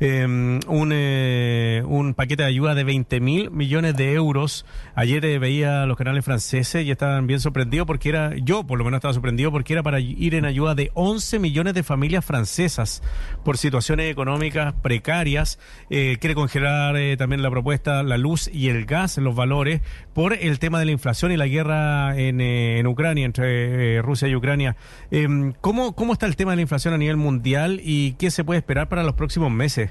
un, 0.00 0.60
un 0.66 2.14
paquete 2.14 2.37
de 2.38 2.44
ayuda 2.44 2.74
de 2.74 2.84
20 2.84 3.20
mil 3.20 3.50
millones 3.50 3.96
de 3.96 4.14
euros. 4.14 4.64
Ayer 4.94 5.24
eh, 5.24 5.38
veía 5.38 5.84
los 5.84 5.98
canales 5.98 6.24
franceses 6.24 6.86
y 6.86 6.90
estaban 6.90 7.26
bien 7.26 7.40
sorprendidos 7.40 7.86
porque 7.86 8.08
era, 8.08 8.34
yo 8.36 8.66
por 8.66 8.78
lo 8.78 8.84
menos 8.84 8.98
estaba 8.98 9.12
sorprendido 9.12 9.50
porque 9.50 9.74
era 9.74 9.82
para 9.82 10.00
ir 10.00 10.34
en 10.34 10.46
ayuda 10.46 10.74
de 10.74 10.90
11 10.94 11.38
millones 11.40 11.74
de 11.74 11.82
familias 11.82 12.24
francesas 12.24 13.02
por 13.44 13.58
situaciones 13.58 14.10
económicas 14.10 14.72
precarias. 14.72 15.58
Eh, 15.90 16.16
quiere 16.20 16.34
congelar 16.34 16.96
eh, 16.96 17.16
también 17.16 17.42
la 17.42 17.50
propuesta, 17.50 18.02
la 18.02 18.16
luz 18.16 18.48
y 18.50 18.68
el 18.68 18.86
gas, 18.86 19.18
los 19.18 19.34
valores, 19.34 19.82
por 20.14 20.32
el 20.32 20.58
tema 20.58 20.78
de 20.78 20.86
la 20.86 20.92
inflación 20.92 21.32
y 21.32 21.36
la 21.36 21.46
guerra 21.46 22.16
en, 22.16 22.40
en 22.40 22.86
Ucrania, 22.86 23.26
entre 23.26 24.00
Rusia 24.00 24.28
y 24.28 24.34
Ucrania. 24.34 24.76
Em, 25.10 25.52
¿cómo, 25.60 25.94
¿Cómo 25.94 26.12
está 26.12 26.26
el 26.26 26.36
tema 26.36 26.52
de 26.52 26.56
la 26.56 26.62
inflación 26.62 26.94
a 26.94 26.98
nivel 26.98 27.16
mundial 27.16 27.80
y 27.82 28.12
qué 28.12 28.30
se 28.30 28.44
puede 28.44 28.58
esperar 28.58 28.88
para 28.88 29.02
los 29.02 29.14
próximos 29.14 29.50
meses? 29.50 29.90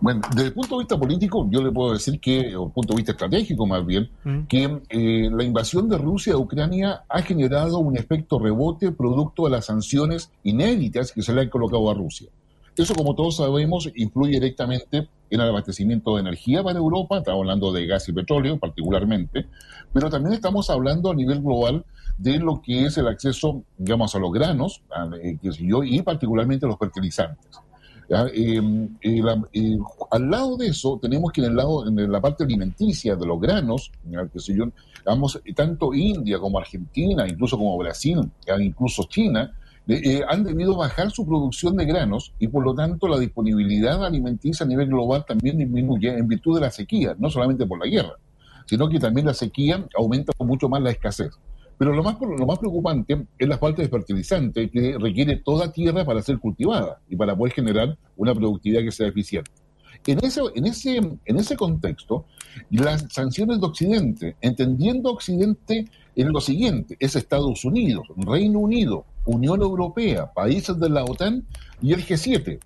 Bueno, 0.00 0.22
desde 0.34 0.48
el 0.48 0.54
punto 0.54 0.76
de 0.76 0.84
vista 0.84 0.98
político, 0.98 1.46
yo 1.50 1.62
le 1.62 1.70
puedo 1.70 1.92
decir 1.92 2.18
que, 2.20 2.56
o 2.56 2.70
punto 2.70 2.94
de 2.94 2.98
vista 2.98 3.12
estratégico 3.12 3.66
más 3.66 3.84
bien, 3.84 4.08
mm. 4.24 4.42
que 4.44 4.80
eh, 4.88 5.30
la 5.30 5.44
invasión 5.44 5.88
de 5.88 5.98
Rusia 5.98 6.34
a 6.34 6.38
Ucrania 6.38 7.04
ha 7.08 7.22
generado 7.22 7.78
un 7.80 7.98
efecto 7.98 8.38
rebote 8.38 8.92
producto 8.92 9.44
de 9.44 9.50
las 9.50 9.66
sanciones 9.66 10.32
inéditas 10.42 11.12
que 11.12 11.22
se 11.22 11.34
le 11.34 11.42
han 11.42 11.50
colocado 11.50 11.90
a 11.90 11.94
Rusia. 11.94 12.30
Eso, 12.76 12.94
como 12.94 13.14
todos 13.14 13.36
sabemos, 13.36 13.90
influye 13.94 14.32
directamente 14.32 15.08
en 15.28 15.40
el 15.40 15.48
abastecimiento 15.48 16.14
de 16.14 16.22
energía 16.22 16.62
para 16.62 16.78
Europa, 16.78 17.18
estamos 17.18 17.40
hablando 17.40 17.72
de 17.72 17.86
gas 17.86 18.08
y 18.08 18.12
petróleo 18.12 18.58
particularmente, 18.58 19.46
pero 19.92 20.08
también 20.08 20.32
estamos 20.34 20.70
hablando 20.70 21.10
a 21.10 21.14
nivel 21.14 21.42
global 21.42 21.84
de 22.16 22.38
lo 22.38 22.62
que 22.62 22.86
es 22.86 22.96
el 22.96 23.06
acceso, 23.06 23.64
digamos, 23.76 24.14
a 24.14 24.18
los 24.18 24.32
granos, 24.32 24.82
eh, 25.22 25.36
y 25.42 26.02
particularmente 26.02 26.64
a 26.64 26.68
los 26.68 26.78
fertilizantes. 26.78 27.60
Al 30.10 30.30
lado 30.30 30.56
de 30.56 30.66
eso, 30.66 30.98
tenemos 31.00 31.30
que 31.32 31.42
en 31.42 31.46
el 31.48 31.56
lado, 31.56 31.86
en 31.86 32.10
la 32.10 32.20
parte 32.20 32.44
alimenticia 32.44 33.14
de 33.14 33.26
los 33.26 33.40
granos, 33.40 33.92
que 34.32 34.40
sé 34.40 34.54
yo, 34.56 34.64
tanto 35.54 35.94
India 35.94 36.38
como 36.38 36.58
Argentina, 36.58 37.26
incluso 37.28 37.56
como 37.56 37.78
Brasil, 37.78 38.18
incluso 38.58 39.04
China, 39.04 39.52
eh, 39.88 40.22
han 40.28 40.44
debido 40.44 40.76
bajar 40.76 41.10
su 41.10 41.26
producción 41.26 41.76
de 41.76 41.84
granos 41.84 42.32
y 42.38 42.46
por 42.46 42.62
lo 42.62 42.74
tanto 42.74 43.08
la 43.08 43.18
disponibilidad 43.18 44.04
alimenticia 44.04 44.64
a 44.64 44.68
nivel 44.68 44.88
global 44.88 45.24
también 45.26 45.58
disminuye 45.58 46.16
en 46.16 46.28
virtud 46.28 46.56
de 46.56 46.60
la 46.60 46.70
sequía, 46.70 47.16
no 47.18 47.28
solamente 47.28 47.66
por 47.66 47.78
la 47.78 47.90
guerra, 47.90 48.14
sino 48.66 48.88
que 48.88 49.00
también 49.00 49.26
la 49.26 49.34
sequía 49.34 49.84
aumenta 49.96 50.32
mucho 50.38 50.68
más 50.68 50.80
la 50.82 50.90
escasez. 50.90 51.32
Pero 51.80 51.94
lo 51.94 52.02
más, 52.02 52.18
lo 52.20 52.44
más 52.44 52.58
preocupante 52.58 53.24
es 53.38 53.48
la 53.48 53.56
falta 53.56 53.80
de 53.80 53.88
fertilizante 53.88 54.68
que 54.68 54.98
requiere 54.98 55.36
toda 55.36 55.72
tierra 55.72 56.04
para 56.04 56.20
ser 56.20 56.38
cultivada 56.38 57.00
y 57.08 57.16
para 57.16 57.34
poder 57.34 57.54
generar 57.54 57.96
una 58.18 58.34
productividad 58.34 58.82
que 58.82 58.92
sea 58.92 59.08
eficiente. 59.08 59.50
En 60.04 60.22
ese, 60.22 60.42
en 60.54 60.66
ese, 60.66 60.96
en 60.98 61.38
ese 61.38 61.56
contexto, 61.56 62.26
las 62.68 63.06
sanciones 63.08 63.60
de 63.60 63.66
Occidente, 63.66 64.36
entendiendo 64.42 65.10
Occidente 65.10 65.86
en 66.16 66.32
lo 66.32 66.42
siguiente, 66.42 66.98
es 67.00 67.16
Estados 67.16 67.64
Unidos, 67.64 68.08
Reino 68.14 68.58
Unido, 68.58 69.06
Unión 69.24 69.62
Europea, 69.62 70.30
países 70.34 70.78
de 70.78 70.90
la 70.90 71.02
OTAN 71.02 71.46
y 71.80 71.94
el 71.94 72.04
G7. 72.04 72.58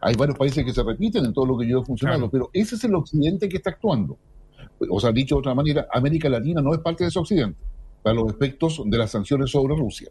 Hay 0.00 0.16
varios 0.16 0.36
países 0.36 0.64
que 0.64 0.72
se 0.72 0.82
repiten 0.82 1.24
en 1.24 1.32
todo 1.32 1.46
lo 1.46 1.56
que 1.56 1.68
yo 1.68 1.82
he 1.82 1.84
funcionado, 1.84 2.28
pero 2.28 2.50
ese 2.52 2.74
es 2.74 2.82
el 2.82 2.96
Occidente 2.96 3.48
que 3.48 3.58
está 3.58 3.70
actuando. 3.70 4.18
O 4.90 4.98
sea, 4.98 5.12
dicho 5.12 5.36
de 5.36 5.38
otra 5.38 5.54
manera, 5.54 5.86
América 5.92 6.28
Latina 6.28 6.60
no 6.60 6.74
es 6.74 6.80
parte 6.80 7.04
de 7.04 7.10
ese 7.10 7.20
Occidente 7.20 7.75
para 8.06 8.14
los 8.14 8.32
efectos 8.32 8.80
de 8.86 8.98
las 8.98 9.10
sanciones 9.10 9.50
sobre 9.50 9.74
Rusia. 9.74 10.08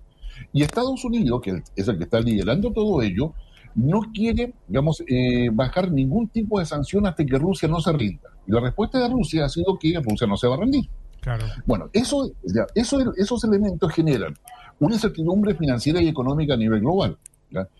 Y 0.51 0.63
Estados 0.63 1.05
Unidos, 1.05 1.39
que 1.41 1.63
es 1.77 1.87
el 1.87 1.97
que 1.97 2.03
está 2.03 2.19
liderando 2.19 2.73
todo 2.73 3.01
ello, 3.01 3.31
no 3.73 4.01
quiere, 4.13 4.53
digamos, 4.67 5.01
eh, 5.07 5.49
bajar 5.53 5.89
ningún 5.89 6.27
tipo 6.27 6.59
de 6.59 6.65
sanción 6.65 7.07
hasta 7.07 7.25
que 7.25 7.37
Rusia 7.37 7.69
no 7.69 7.79
se 7.79 7.93
rinda. 7.93 8.31
Y 8.45 8.51
la 8.51 8.59
respuesta 8.59 8.99
de 8.99 9.07
Rusia 9.07 9.45
ha 9.45 9.49
sido 9.49 9.79
que 9.79 9.97
Rusia 10.01 10.27
no 10.27 10.35
se 10.35 10.45
va 10.45 10.55
a 10.55 10.57
rendir. 10.57 10.89
Claro. 11.21 11.45
Bueno, 11.65 11.89
eso, 11.93 12.33
ya, 12.43 12.67
eso, 12.75 13.13
esos 13.15 13.41
elementos 13.45 13.89
generan 13.93 14.33
una 14.77 14.95
incertidumbre 14.95 15.55
financiera 15.55 16.01
y 16.01 16.09
económica 16.09 16.55
a 16.55 16.57
nivel 16.57 16.81
global. 16.81 17.17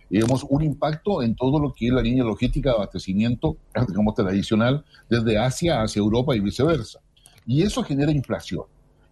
digamos, 0.10 0.46
un 0.50 0.64
impacto 0.64 1.24
en 1.24 1.36
todo 1.36 1.60
lo 1.60 1.74
que 1.74 1.88
es 1.88 1.94
la 1.94 2.02
línea 2.02 2.24
logística 2.24 2.70
de 2.70 2.76
abastecimiento, 2.78 3.58
como 3.94 4.14
tradicional, 4.14 4.86
desde 5.10 5.38
Asia 5.38 5.82
hacia 5.82 6.00
Europa 6.00 6.34
y 6.38 6.40
viceversa. 6.40 7.02
Y 7.46 7.64
eso 7.64 7.84
genera 7.84 8.14
inflación. 8.14 8.64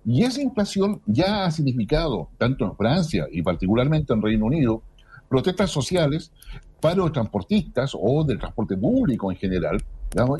Y 0.05 0.23
esa 0.23 0.41
inflación 0.41 1.01
ya 1.05 1.45
ha 1.45 1.51
significado, 1.51 2.29
tanto 2.37 2.65
en 2.65 2.75
Francia 2.75 3.27
y 3.31 3.41
particularmente 3.41 4.13
en 4.13 4.21
Reino 4.21 4.45
Unido, 4.45 4.81
protestas 5.29 5.71
sociales 5.71 6.31
para 6.81 6.95
los 6.95 7.11
transportistas 7.13 7.93
o 7.99 8.23
del 8.23 8.39
transporte 8.39 8.75
público 8.75 9.31
en 9.31 9.37
general, 9.37 9.77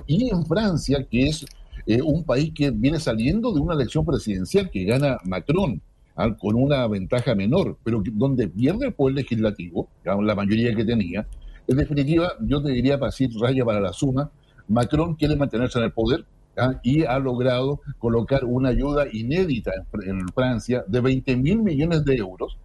y 0.05 0.29
en 0.29 0.46
Francia, 0.46 1.05
que 1.10 1.29
es 1.29 1.46
eh, 1.86 2.01
un 2.01 2.24
país 2.24 2.51
que 2.53 2.72
viene 2.72 3.00
saliendo 3.00 3.51
de 3.51 3.60
una 3.60 3.74
elección 3.74 4.05
presidencial 4.05 4.70
que 4.70 4.84
gana 4.84 5.17
Macron 5.24 5.82
¿ah? 6.15 6.36
con 6.38 6.55
una 6.55 6.88
ventaja 6.88 7.34
menor, 7.36 7.77
pero 7.84 8.03
donde 8.13 8.48
pierde 8.48 8.88
el 8.88 8.93
poder 8.93 9.15
legislativo, 9.15 9.89
la 10.03 10.36
mayoría 10.36 10.75
que 10.75 10.86
tenía. 10.86 11.25
En 11.67 11.77
definitiva, 11.77 12.34
yo 12.41 12.62
te 12.62 12.72
diría, 12.72 13.00
para 13.00 13.10
decir 13.10 13.32
raya 13.39 13.65
para 13.65 13.79
la 13.79 13.93
suma, 13.93 14.29
Macron 14.67 15.15
quiere 15.15 15.36
mantenerse 15.36 15.79
en 15.79 15.86
el 15.86 15.91
poder, 15.91 16.25
¿ah? 16.58 16.80
y 16.84 17.04
ha 17.04 17.20
logrado 17.20 17.82
colocar 18.00 18.46
una 18.46 18.70
ayuda 18.70 19.06
inédita 19.12 19.72
en, 20.06 20.28
Francia 20.30 20.84
de 20.88 21.00
20 21.02 21.36
mil 21.38 21.62
millones 21.62 22.06
de 22.06 22.16
euros, 22.16 22.58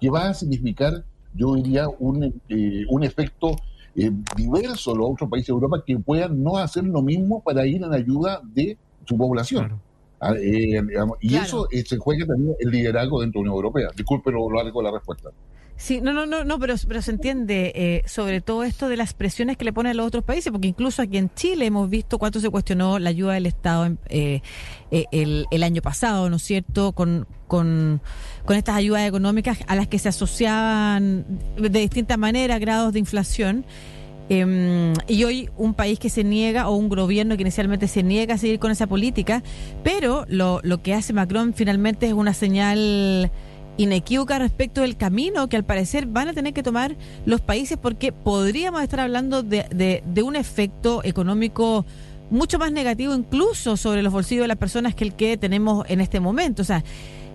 que 0.00 0.10
va 0.10 0.28
a 0.28 0.34
significar, 0.34 1.04
yo 1.34 1.54
diría, 1.54 1.88
un, 1.88 2.40
eh, 2.48 2.84
un 2.88 3.04
efecto 3.04 3.56
eh, 3.94 4.10
diverso 4.36 4.92
a 4.92 4.96
los 4.96 5.10
otros 5.10 5.30
países 5.30 5.48
de 5.48 5.54
Europa 5.54 5.82
que 5.86 5.98
puedan 5.98 6.42
no 6.42 6.56
hacer 6.56 6.84
lo 6.84 7.02
mismo 7.02 7.42
para 7.42 7.66
ir 7.66 7.82
en 7.82 7.92
ayuda 7.92 8.40
de 8.42 8.76
su 9.04 9.16
población. 9.16 9.80
Ah, 10.20 10.34
eh, 10.40 10.80
y 11.20 11.34
eso 11.34 11.66
se 11.84 11.98
juega 11.98 12.26
también 12.26 12.54
el 12.60 12.70
liderazgo 12.70 13.20
dentro 13.20 13.40
de 13.40 13.46
la 13.46 13.50
Unión 13.50 13.64
Europea. 13.64 13.88
Disculpe 13.96 14.30
lo 14.30 14.48
largo 14.50 14.80
de 14.80 14.84
la 14.84 14.92
respuesta. 14.92 15.30
Sí, 15.82 16.00
no, 16.00 16.12
no, 16.12 16.26
no, 16.26 16.44
no 16.44 16.60
pero, 16.60 16.76
se 16.76 17.10
entiende 17.10 17.72
eh, 17.74 18.02
sobre 18.06 18.40
todo 18.40 18.62
esto 18.62 18.88
de 18.88 18.96
las 18.96 19.14
presiones 19.14 19.56
que 19.56 19.64
le 19.64 19.72
ponen 19.72 19.90
a 19.90 19.94
los 19.94 20.06
otros 20.06 20.22
países, 20.22 20.52
porque 20.52 20.68
incluso 20.68 21.02
aquí 21.02 21.18
en 21.18 21.28
Chile 21.34 21.66
hemos 21.66 21.90
visto 21.90 22.20
cuánto 22.20 22.38
se 22.38 22.50
cuestionó 22.50 23.00
la 23.00 23.10
ayuda 23.10 23.32
del 23.32 23.46
Estado 23.46 23.96
eh, 24.08 24.42
eh, 24.92 25.06
el, 25.10 25.46
el, 25.50 25.62
año 25.64 25.82
pasado, 25.82 26.30
¿no 26.30 26.36
es 26.36 26.44
cierto?, 26.44 26.92
con, 26.92 27.26
con, 27.48 28.00
con 28.44 28.56
estas 28.56 28.76
ayudas 28.76 29.08
económicas 29.08 29.58
a 29.66 29.74
las 29.74 29.88
que 29.88 29.98
se 29.98 30.08
asociaban 30.08 31.26
de 31.56 31.80
distintas 31.80 32.16
maneras 32.16 32.60
grados 32.60 32.92
de 32.92 33.00
inflación. 33.00 33.66
Em, 34.28 34.92
y 35.08 35.24
hoy 35.24 35.50
un 35.56 35.74
país 35.74 35.98
que 35.98 36.10
se 36.10 36.22
niega 36.22 36.68
o 36.68 36.76
un 36.76 36.88
gobierno 36.90 37.34
que 37.36 37.42
inicialmente 37.42 37.88
se 37.88 38.04
niega 38.04 38.36
a 38.36 38.38
seguir 38.38 38.60
con 38.60 38.70
esa 38.70 38.86
política, 38.86 39.42
pero 39.82 40.26
lo, 40.28 40.60
lo 40.62 40.80
que 40.80 40.94
hace 40.94 41.12
Macron 41.12 41.54
finalmente 41.54 42.06
es 42.06 42.12
una 42.12 42.34
señal 42.34 43.32
inequívoca 43.76 44.38
respecto 44.38 44.82
del 44.82 44.96
camino 44.96 45.48
que 45.48 45.56
al 45.56 45.64
parecer 45.64 46.06
van 46.06 46.28
a 46.28 46.32
tener 46.32 46.52
que 46.52 46.62
tomar 46.62 46.96
los 47.24 47.40
países 47.40 47.78
porque 47.80 48.12
podríamos 48.12 48.82
estar 48.82 49.00
hablando 49.00 49.42
de, 49.42 50.02
de, 50.04 50.22
un 50.22 50.36
efecto 50.36 51.02
económico 51.04 51.84
mucho 52.30 52.58
más 52.58 52.72
negativo 52.72 53.14
incluso 53.14 53.76
sobre 53.76 54.02
los 54.02 54.12
bolsillos 54.12 54.44
de 54.44 54.48
las 54.48 54.58
personas 54.58 54.94
que 54.94 55.04
el 55.04 55.14
que 55.14 55.36
tenemos 55.36 55.84
en 55.88 56.00
este 56.00 56.20
momento. 56.20 56.62
O 56.62 56.64
sea, 56.64 56.84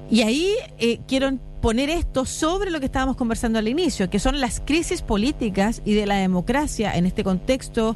y 0.10 0.22
ahí 0.22 0.54
eh, 0.80 1.00
quiero 1.08 1.38
poner 1.62 1.90
esto 1.90 2.26
sobre 2.26 2.72
lo 2.72 2.80
que 2.80 2.86
estábamos 2.86 3.16
conversando 3.16 3.60
al 3.60 3.68
inicio, 3.68 4.10
que 4.10 4.20
son 4.20 4.40
las 4.40 4.62
crisis 4.64 5.02
políticas 5.02 5.82
y 5.86 5.94
de 5.94 6.06
la 6.06 6.16
democracia 6.16 6.96
en 6.96 7.06
este 7.06 7.24
contexto 7.24 7.96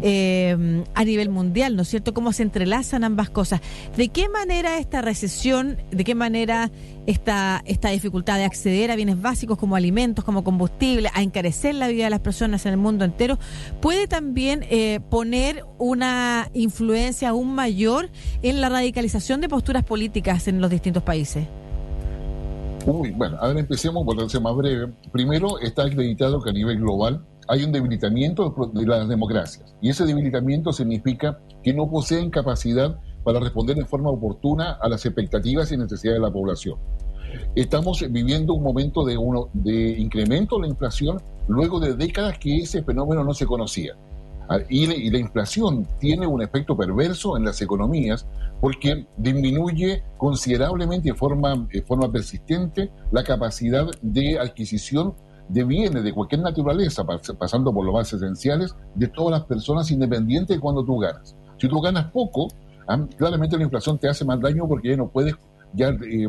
eh, 0.00 0.84
a 0.94 1.04
nivel 1.04 1.28
mundial, 1.28 1.76
¿no 1.76 1.82
es 1.82 1.88
cierto? 1.88 2.14
Cómo 2.14 2.32
se 2.32 2.42
entrelazan 2.42 3.04
ambas 3.04 3.30
cosas. 3.30 3.60
¿De 3.96 4.08
qué 4.08 4.28
manera 4.28 4.78
esta 4.78 5.02
recesión, 5.02 5.76
de 5.90 6.04
qué 6.04 6.14
manera 6.14 6.70
esta, 7.06 7.62
esta 7.66 7.90
dificultad 7.90 8.38
de 8.38 8.44
acceder 8.44 8.90
a 8.90 8.96
bienes 8.96 9.20
básicos 9.20 9.58
como 9.58 9.76
alimentos, 9.76 10.24
como 10.24 10.44
combustible, 10.44 11.10
a 11.14 11.22
encarecer 11.22 11.74
la 11.74 11.88
vida 11.88 12.04
de 12.04 12.10
las 12.10 12.20
personas 12.20 12.64
en 12.66 12.72
el 12.72 12.78
mundo 12.78 13.04
entero, 13.04 13.38
puede 13.80 14.06
también 14.06 14.64
eh, 14.70 15.00
poner 15.10 15.64
una 15.78 16.48
influencia 16.54 17.30
aún 17.30 17.54
mayor 17.54 18.10
en 18.42 18.60
la 18.60 18.68
radicalización 18.68 19.40
de 19.40 19.48
posturas 19.48 19.84
políticas 19.84 20.48
en 20.48 20.60
los 20.60 20.70
distintos 20.70 21.02
países? 21.02 21.46
Uy, 22.86 23.12
bueno, 23.12 23.36
ahora 23.40 23.60
empecemos 23.60 24.04
por 24.04 24.16
más 24.16 24.56
breve. 24.56 24.92
Primero, 25.12 25.58
está 25.60 25.84
acreditado 25.84 26.42
que 26.42 26.50
a 26.50 26.52
nivel 26.52 26.78
global 26.78 27.24
hay 27.52 27.64
un 27.64 27.72
debilitamiento 27.72 28.70
de 28.72 28.86
las 28.86 29.06
democracias. 29.06 29.74
Y 29.82 29.90
ese 29.90 30.06
debilitamiento 30.06 30.72
significa 30.72 31.38
que 31.62 31.74
no 31.74 31.90
poseen 31.90 32.30
capacidad 32.30 32.98
para 33.24 33.40
responder 33.40 33.78
en 33.78 33.86
forma 33.86 34.08
oportuna 34.08 34.78
a 34.80 34.88
las 34.88 35.04
expectativas 35.04 35.70
y 35.70 35.76
necesidades 35.76 36.18
de 36.18 36.26
la 36.26 36.32
población. 36.32 36.78
Estamos 37.54 38.02
viviendo 38.10 38.54
un 38.54 38.62
momento 38.62 39.04
de, 39.04 39.18
uno, 39.18 39.50
de 39.52 40.00
incremento 40.00 40.56
de 40.56 40.62
la 40.62 40.68
inflación 40.68 41.20
luego 41.46 41.78
de 41.78 41.94
décadas 41.94 42.38
que 42.38 42.56
ese 42.56 42.82
fenómeno 42.82 43.22
no 43.22 43.34
se 43.34 43.44
conocía. 43.44 43.96
Ah, 44.48 44.60
y, 44.70 45.10
la 45.10 45.18
inflación 45.18 45.86
tiene 45.98 46.26
un 46.26 46.40
efecto 46.40 46.74
perverso 46.74 47.36
en 47.36 47.44
las 47.44 47.60
economías 47.60 48.26
porque 48.62 49.06
disminuye 49.18 50.02
considerablemente 50.16 51.10
de 51.10 51.14
forma, 51.14 51.68
de 51.70 51.82
forma 51.82 52.10
persistente 52.10 52.90
la 53.10 53.22
capacidad 53.22 53.86
de 54.00 54.38
adquisición 54.38 55.12
de 55.52 55.64
bienes 55.64 56.02
de 56.02 56.12
cualquier 56.12 56.40
naturaleza, 56.40 57.04
pasando 57.38 57.72
por 57.72 57.84
los 57.84 57.94
más 57.94 58.12
esenciales, 58.12 58.74
de 58.94 59.08
todas 59.08 59.32
las 59.32 59.46
personas 59.46 59.90
independientes 59.90 60.56
de 60.56 60.60
cuando 60.60 60.84
tú 60.84 60.98
ganas. 60.98 61.36
Si 61.58 61.68
tú 61.68 61.80
ganas 61.80 62.06
poco, 62.10 62.48
claramente 63.16 63.56
la 63.56 63.64
inflación 63.64 63.98
te 63.98 64.08
hace 64.08 64.24
más 64.24 64.40
daño 64.40 64.66
porque 64.66 64.90
ya 64.90 64.96
no 64.96 65.08
puedes 65.08 65.34
ya 65.74 65.88
eh, 65.88 66.28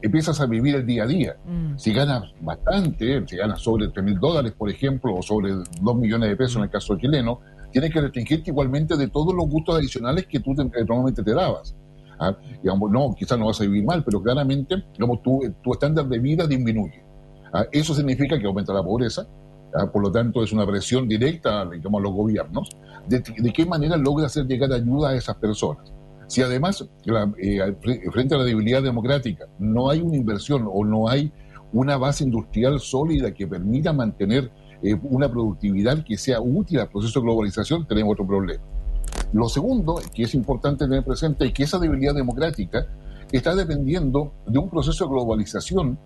empiezas 0.00 0.40
a 0.40 0.46
vivir 0.46 0.74
el 0.76 0.86
día 0.86 1.04
a 1.04 1.06
día. 1.06 1.36
Mm. 1.44 1.76
Si 1.76 1.92
ganas 1.92 2.32
bastante, 2.40 3.22
si 3.26 3.36
ganas 3.36 3.60
sobre 3.60 3.88
3 3.88 4.04
mil 4.04 4.18
dólares, 4.18 4.52
por 4.56 4.70
ejemplo, 4.70 5.14
o 5.14 5.22
sobre 5.22 5.52
2 5.82 5.96
millones 5.96 6.30
de 6.30 6.36
pesos 6.36 6.56
en 6.56 6.62
el 6.62 6.70
caso 6.70 6.96
chileno, 6.96 7.40
tienes 7.72 7.92
que 7.92 8.00
restringirte 8.00 8.50
igualmente 8.50 8.96
de 8.96 9.08
todos 9.08 9.34
los 9.34 9.48
gustos 9.48 9.76
adicionales 9.76 10.26
que 10.26 10.40
tú 10.40 10.54
normalmente 10.54 11.22
te 11.22 11.34
dabas. 11.34 11.76
¿Ah? 12.18 12.34
Digamos, 12.62 12.90
no, 12.90 13.14
quizás 13.14 13.38
no 13.38 13.46
vas 13.46 13.60
a 13.60 13.64
vivir 13.64 13.84
mal, 13.84 14.02
pero 14.02 14.22
claramente 14.22 14.84
digamos, 14.94 15.20
tu, 15.22 15.40
tu 15.62 15.72
estándar 15.72 16.06
de 16.06 16.18
vida 16.18 16.46
disminuye. 16.46 17.03
¿Ah? 17.54 17.66
Eso 17.72 17.94
significa 17.94 18.38
que 18.38 18.46
aumenta 18.46 18.74
la 18.74 18.82
pobreza, 18.82 19.26
¿ah? 19.74 19.86
por 19.90 20.02
lo 20.02 20.10
tanto 20.10 20.42
es 20.42 20.52
una 20.52 20.66
presión 20.66 21.08
directa 21.08 21.64
digamos, 21.64 22.00
a 22.00 22.02
los 22.02 22.12
gobiernos. 22.12 22.68
De, 23.08 23.20
¿De 23.20 23.52
qué 23.52 23.64
manera 23.64 23.96
logra 23.96 24.26
hacer 24.26 24.46
llegar 24.46 24.72
ayuda 24.72 25.10
a 25.10 25.14
esas 25.14 25.36
personas? 25.36 25.92
Si 26.26 26.42
además, 26.42 26.84
eh, 27.38 27.74
frente 28.12 28.34
a 28.34 28.38
la 28.38 28.44
debilidad 28.44 28.82
democrática, 28.82 29.46
no 29.58 29.90
hay 29.90 30.00
una 30.00 30.16
inversión 30.16 30.68
o 30.70 30.84
no 30.84 31.08
hay 31.08 31.30
una 31.72 31.96
base 31.96 32.24
industrial 32.24 32.80
sólida 32.80 33.32
que 33.32 33.46
permita 33.46 33.92
mantener 33.92 34.50
eh, 34.82 34.96
una 35.02 35.30
productividad 35.30 36.04
que 36.04 36.16
sea 36.16 36.40
útil 36.40 36.80
al 36.80 36.88
proceso 36.88 37.20
de 37.20 37.26
globalización, 37.26 37.86
tenemos 37.86 38.12
otro 38.12 38.26
problema. 38.26 38.62
Lo 39.32 39.48
segundo 39.48 40.00
que 40.14 40.24
es 40.24 40.34
importante 40.34 40.86
tener 40.86 41.04
presente 41.04 41.46
es 41.46 41.52
que 41.52 41.64
esa 41.64 41.78
debilidad 41.78 42.14
democrática 42.14 42.86
está 43.32 43.54
dependiendo 43.54 44.32
de 44.46 44.58
un 44.58 44.70
proceso 44.70 45.04
de 45.04 45.10
globalización. 45.10 45.98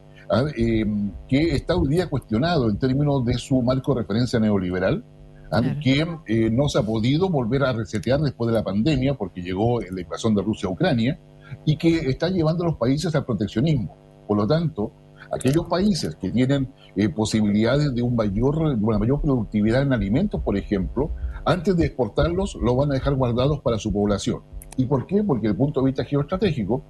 Eh, 0.57 0.85
que 1.27 1.55
está 1.55 1.77
hoy 1.77 1.89
día 1.89 2.09
cuestionado 2.09 2.69
en 2.69 2.79
términos 2.79 3.25
de 3.25 3.35
su 3.35 3.63
marco 3.63 3.95
de 3.95 4.03
referencia 4.03 4.39
neoliberal, 4.39 5.05
¿ah? 5.51 5.63
que 5.83 6.07
eh, 6.27 6.51
no 6.51 6.69
se 6.69 6.79
ha 6.79 6.83
podido 6.83 7.29
volver 7.29 7.65
a 7.65 7.73
resetear 7.73 8.21
después 8.21 8.49
de 8.49 8.55
la 8.55 8.65
pandemia 8.65 9.15
porque 9.15 9.43
llegó 9.43 9.81
la 9.81 10.01
invasión 10.01 10.35
de 10.35 10.43
Rusia 10.43 10.69
a 10.69 10.73
Ucrania 10.73 11.19
y 11.65 11.77
que 11.77 12.11
está 12.11 12.29
llevando 12.29 12.65
a 12.65 12.69
los 12.69 12.77
países 12.77 13.15
al 13.15 13.25
proteccionismo. 13.25 13.97
Por 14.27 14.37
lo 14.37 14.47
tanto, 14.47 14.93
aquellos 15.33 15.67
países 15.67 16.15
que 16.17 16.31
tienen 16.31 16.73
eh, 16.97 17.09
posibilidades 17.09 17.95
de, 17.95 18.03
un 18.03 18.15
mayor, 18.15 18.77
de 18.77 18.85
una 18.85 18.99
mayor 18.99 19.21
productividad 19.21 19.83
en 19.83 19.93
alimentos, 19.93 20.43
por 20.43 20.57
ejemplo, 20.57 21.11
antes 21.45 21.77
de 21.77 21.87
exportarlos, 21.87 22.57
lo 22.61 22.77
van 22.77 22.91
a 22.91 22.95
dejar 22.95 23.15
guardados 23.15 23.61
para 23.61 23.79
su 23.79 23.93
población. 23.93 24.43
¿Y 24.77 24.87
por 24.87 25.07
qué? 25.07 25.25
Porque 25.25 25.49
desde 25.49 25.53
el 25.53 25.57
punto 25.57 25.81
de 25.81 25.87
vista 25.87 26.05
geoestratégico, 26.05 26.85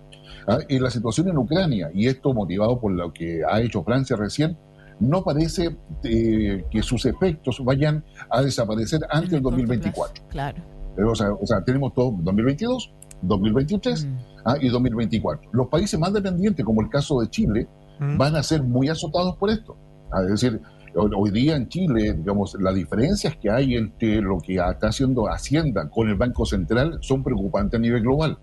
¿ah? 0.49 0.59
en 0.69 0.83
la 0.83 0.91
situación 0.91 1.29
en 1.29 1.39
Ucrania, 1.39 1.91
y 1.95 2.07
esto 2.07 2.35
motivado 2.35 2.81
por 2.81 2.93
lo 2.93 3.13
que 3.13 3.43
ha 3.49 3.61
hecho 3.61 3.85
Francia 3.85 4.17
recién, 4.17 4.57
no 5.01 5.23
parece 5.23 5.77
eh, 6.03 6.65
que 6.71 6.83
sus 6.83 7.07
efectos 7.07 7.63
vayan 7.65 8.05
a 8.31 8.43
desaparecer 8.43 9.01
antes 9.11 9.31
del 9.31 9.43
2024. 9.43 10.25
Claro. 10.29 10.63
o, 11.07 11.47
sea, 11.47 11.65
tenemos 11.65 11.95
todo 11.95 12.17
2022, 12.19 12.93
2023 13.23 14.05
mm. 14.05 14.19
ah, 14.45 14.57
y 14.61 14.69
2024. 14.69 15.51
Los 15.53 15.69
países 15.69 15.99
más 15.99 16.13
dependientes, 16.13 16.65
como 16.65 16.83
el 16.83 16.89
caso 16.89 17.21
de 17.21 17.29
Chile, 17.29 17.69
mm. 18.01 18.19
van 18.19 18.37
a 18.37 18.43
ser 18.43 18.63
muy 18.63 18.89
azotados 18.89 19.37
por 19.37 19.51
esto. 19.51 19.77
Ah, 20.11 20.23
es 20.23 20.41
decir, 20.41 20.61
hoy 20.95 21.31
día 21.31 21.57
en 21.57 21.69
Chile, 21.69 22.15
digamos, 22.15 22.57
las 22.61 22.75
diferencias 22.75 23.37
que 23.37 23.51
hay 23.51 23.75
entre 23.75 24.21
lo 24.21 24.39
que 24.39 24.55
está 24.55 24.89
haciendo 24.89 25.27
Hacienda 25.27 25.89
con 25.91 26.09
el 26.09 26.17
Banco 26.17 26.45
Central 26.45 26.99
son 27.03 27.23
preocupantes 27.23 27.79
a 27.79 27.81
nivel 27.81 28.03
global. 28.03 28.39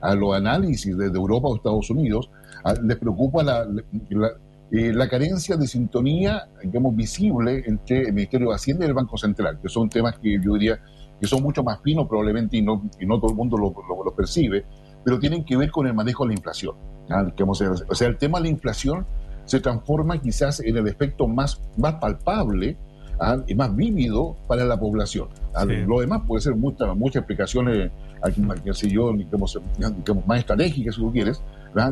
A 0.00 0.14
los 0.14 0.34
análisis 0.34 0.96
desde 0.96 1.16
Europa 1.16 1.48
o 1.48 1.56
Estados 1.56 1.90
Unidos 1.90 2.30
les 2.82 2.96
preocupa 2.96 3.42
la, 3.42 3.66
eh, 4.70 4.92
la 4.92 5.08
carencia 5.08 5.56
de 5.56 5.66
sintonía, 5.66 6.48
digamos, 6.62 6.94
visible 6.94 7.64
entre 7.66 8.02
el 8.02 8.12
Ministerio 8.12 8.48
de 8.50 8.54
Hacienda 8.54 8.84
y 8.84 8.88
el 8.88 8.94
Banco 8.94 9.16
Central, 9.16 9.58
que 9.62 9.68
son 9.68 9.88
temas 9.88 10.18
que 10.18 10.38
yo 10.42 10.54
diría 10.54 10.78
que 11.20 11.26
son 11.26 11.42
mucho 11.42 11.64
más 11.64 11.80
finos 11.82 12.06
probablemente 12.06 12.56
y 12.58 12.62
no, 12.62 12.88
y 13.00 13.06
no 13.06 13.18
todo 13.18 13.30
el 13.30 13.36
mundo 13.36 13.56
lo, 13.56 13.74
lo, 14.04 14.14
percibe, 14.14 14.64
pero 15.04 15.18
tienen 15.18 15.44
que 15.44 15.56
ver 15.56 15.70
con 15.70 15.86
el 15.86 15.94
manejo 15.94 16.24
de 16.24 16.28
la 16.28 16.34
inflación. 16.34 16.76
o 17.46 17.54
sea, 17.94 18.08
el 18.08 18.18
tema 18.18 18.38
de 18.38 18.44
la 18.44 18.50
inflación 18.50 19.06
se 19.44 19.60
transforma 19.60 20.20
quizás 20.20 20.60
en 20.60 20.76
el 20.76 20.86
efecto 20.86 21.26
más, 21.26 21.62
más 21.76 21.94
palpable 21.94 22.76
¿ah? 23.18 23.38
y 23.46 23.54
más 23.54 23.74
vívido 23.74 24.36
para 24.46 24.64
la 24.64 24.78
población. 24.78 25.28
¿ah? 25.54 25.64
Lo 25.64 26.00
demás 26.00 26.22
puede 26.26 26.42
ser 26.42 26.54
muchas 26.54 26.94
muchas 26.94 27.20
explicaciones, 27.20 27.90
qué 28.64 28.74
sé 28.74 28.88
yo, 28.88 29.12
digamos, 29.12 29.58
más 30.26 30.38
estratégicas 30.38 30.94
si 30.94 31.00
tú 31.00 31.12
quieres, 31.12 31.42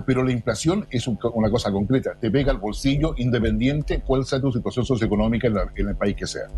pero 0.07 0.23
la 0.23 0.33
inflación 0.33 0.87
es 0.91 1.07
una 1.07 1.51
cosa 1.51 1.71
concreta, 1.71 2.15
te 2.19 2.31
pega 2.31 2.53
al 2.53 2.59
bolsillo 2.59 3.15
independiente 3.17 4.01
cuál 4.01 4.25
sea 4.25 4.41
tu 4.41 4.53
situación 4.53 4.85
socioeconómica 4.85 5.49
en, 5.49 5.89
el 5.89 5.97
país 5.97 6.17
que 6.17 6.27
sea. 6.27 6.49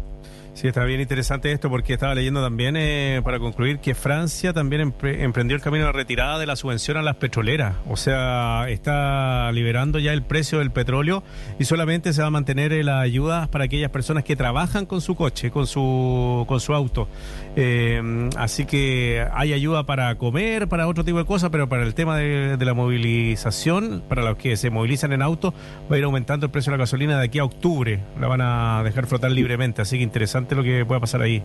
Sí, 0.58 0.66
está 0.66 0.82
bien 0.82 1.00
interesante 1.00 1.52
esto 1.52 1.70
porque 1.70 1.92
estaba 1.92 2.16
leyendo 2.16 2.42
también, 2.42 2.76
eh, 2.76 3.20
para 3.22 3.38
concluir, 3.38 3.78
que 3.78 3.94
Francia 3.94 4.52
también 4.52 4.92
emprendió 5.04 5.54
el 5.54 5.62
camino 5.62 5.86
de 5.86 5.92
retirada 5.92 6.36
de 6.36 6.46
la 6.46 6.56
subvención 6.56 6.96
a 6.96 7.02
las 7.02 7.14
petroleras. 7.14 7.76
O 7.88 7.96
sea, 7.96 8.68
está 8.68 9.52
liberando 9.52 10.00
ya 10.00 10.12
el 10.12 10.24
precio 10.24 10.58
del 10.58 10.72
petróleo 10.72 11.22
y 11.60 11.64
solamente 11.64 12.12
se 12.12 12.22
va 12.22 12.26
a 12.26 12.30
mantener 12.32 12.72
eh, 12.72 12.82
la 12.82 12.98
ayuda 12.98 13.46
para 13.52 13.66
aquellas 13.66 13.92
personas 13.92 14.24
que 14.24 14.34
trabajan 14.34 14.84
con 14.84 15.00
su 15.00 15.14
coche, 15.14 15.52
con 15.52 15.68
su, 15.68 16.44
con 16.48 16.58
su 16.58 16.74
auto. 16.74 17.08
Eh, 17.54 18.28
así 18.36 18.66
que 18.66 19.24
hay 19.32 19.52
ayuda 19.52 19.86
para 19.86 20.12
comer, 20.16 20.66
para 20.66 20.88
otro 20.88 21.04
tipo 21.04 21.18
de 21.18 21.24
cosas, 21.24 21.50
pero 21.50 21.68
para 21.68 21.84
el 21.84 21.94
tema 21.94 22.16
de 22.16 22.64
la 22.64 22.74
movilización, 22.74 24.02
para 24.08 24.24
los 24.24 24.36
que 24.36 24.56
se 24.56 24.70
movilizan 24.70 25.12
en 25.12 25.22
auto, 25.22 25.54
va 25.88 25.94
a 25.94 25.98
ir 26.00 26.04
aumentando 26.04 26.46
el 26.46 26.50
precio 26.50 26.72
de 26.72 26.78
la 26.78 26.82
gasolina 26.82 27.16
de 27.16 27.26
aquí 27.26 27.38
a 27.38 27.44
octubre. 27.44 28.00
La 28.18 28.26
van 28.26 28.40
a 28.40 28.82
dejar 28.82 29.06
flotar 29.06 29.30
libremente, 29.30 29.82
así 29.82 29.98
que 29.98 30.02
interesante 30.02 30.47
lo 30.54 30.62
que 30.62 30.84
pueda 30.84 31.00
pasar 31.00 31.22
ahí. 31.22 31.42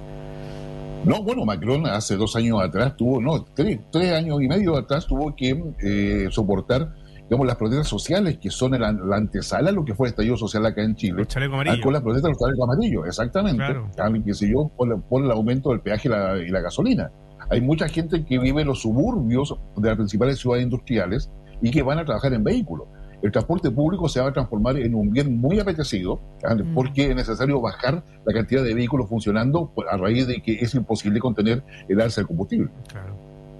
No, 1.05 1.21
bueno, 1.21 1.43
Macron 1.43 1.85
hace 1.85 2.15
dos 2.15 2.35
años 2.35 2.61
atrás 2.61 2.95
tuvo, 2.95 3.21
no, 3.21 3.43
tres, 3.43 3.79
tres 3.91 4.13
años 4.13 4.41
y 4.41 4.47
medio 4.47 4.77
atrás 4.77 5.05
tuvo 5.05 5.35
que 5.35 5.61
eh, 5.83 6.27
soportar, 6.31 6.93
digamos, 7.23 7.45
las 7.45 7.57
protestas 7.57 7.87
sociales 7.87 8.37
que 8.37 8.49
son 8.49 8.71
la, 8.79 8.87
antesala 9.15 9.71
lo 9.71 9.83
que 9.83 9.95
fue 9.95 10.07
el 10.07 10.11
estallido 10.11 10.37
social 10.37 10.65
acá 10.65 10.81
en 10.81 10.95
Chile. 10.95 11.23
Ah, 11.27 11.75
con 11.83 11.91
las 11.91 12.01
protestas 12.01 12.23
de 12.23 12.29
los 12.29 12.39
chalecos 12.39 12.69
amarillos, 12.69 13.05
exactamente. 13.05 13.57
Claro. 13.57 13.89
Ah, 13.99 14.09
que 14.25 14.33
sé 14.33 14.49
yo, 14.49 14.71
por, 14.77 15.23
el 15.23 15.31
aumento 15.31 15.71
del 15.71 15.81
peaje 15.81 16.07
y 16.07 16.11
la, 16.11 16.37
y 16.37 16.47
la 16.47 16.61
gasolina. 16.61 17.11
Hay 17.49 17.59
mucha 17.59 17.89
gente 17.89 18.23
que 18.23 18.39
vive 18.39 18.61
en 18.61 18.67
los 18.67 18.81
suburbios 18.81 19.53
de 19.75 19.89
las 19.89 19.97
principales 19.97 20.39
ciudades 20.39 20.63
industriales 20.63 21.29
y 21.61 21.69
que 21.71 21.83
van 21.83 21.99
a 21.99 22.05
trabajar 22.05 22.33
en 22.33 22.45
vehículos 22.45 22.87
el 23.23 23.31
transporte 23.31 23.71
público 23.71 24.09
se 24.09 24.19
va 24.19 24.29
a 24.29 24.33
transformar 24.33 24.77
en 24.77 24.93
un 24.93 25.09
bien 25.09 25.37
muy 25.37 25.59
apetecido, 25.59 26.21
¿ah? 26.43 26.55
mm. 26.55 26.75
porque 26.75 27.09
es 27.09 27.15
necesario 27.15 27.61
bajar 27.61 28.03
la 28.25 28.33
cantidad 28.33 28.63
de 28.63 28.73
vehículos 28.73 29.07
funcionando 29.09 29.73
a 29.89 29.97
raíz 29.97 30.27
de 30.27 30.41
que 30.41 30.59
es 30.59 30.75
imposible 30.75 31.19
contener 31.19 31.63
el 31.87 32.01
alza 32.01 32.21
del 32.21 32.27
combustible. 32.27 32.69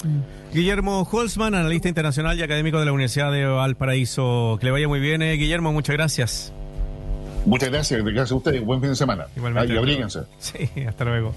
Mm. 0.03 0.53
Guillermo 0.53 1.07
Holzman, 1.09 1.55
analista 1.55 1.87
internacional 1.87 2.37
y 2.37 2.43
académico 2.43 2.77
de 2.79 2.85
la 2.85 2.91
Universidad 2.91 3.31
de 3.31 3.45
Valparaíso. 3.45 4.57
Que 4.59 4.65
le 4.65 4.71
vaya 4.71 4.87
muy 4.87 4.99
bien, 4.99 5.21
eh, 5.21 5.33
Guillermo, 5.33 5.71
muchas 5.71 5.95
gracias. 5.95 6.53
Muchas 7.45 7.69
gracias, 7.69 8.03
gracias 8.03 8.31
a 8.31 8.35
ustedes. 8.35 8.63
Buen 8.63 8.81
fin 8.81 8.89
de 8.89 8.95
semana. 8.95 9.27
Igualmente. 9.35 9.77
abríguense. 9.77 10.19
Sí, 10.39 10.69
hasta 10.85 11.05
luego. 11.05 11.33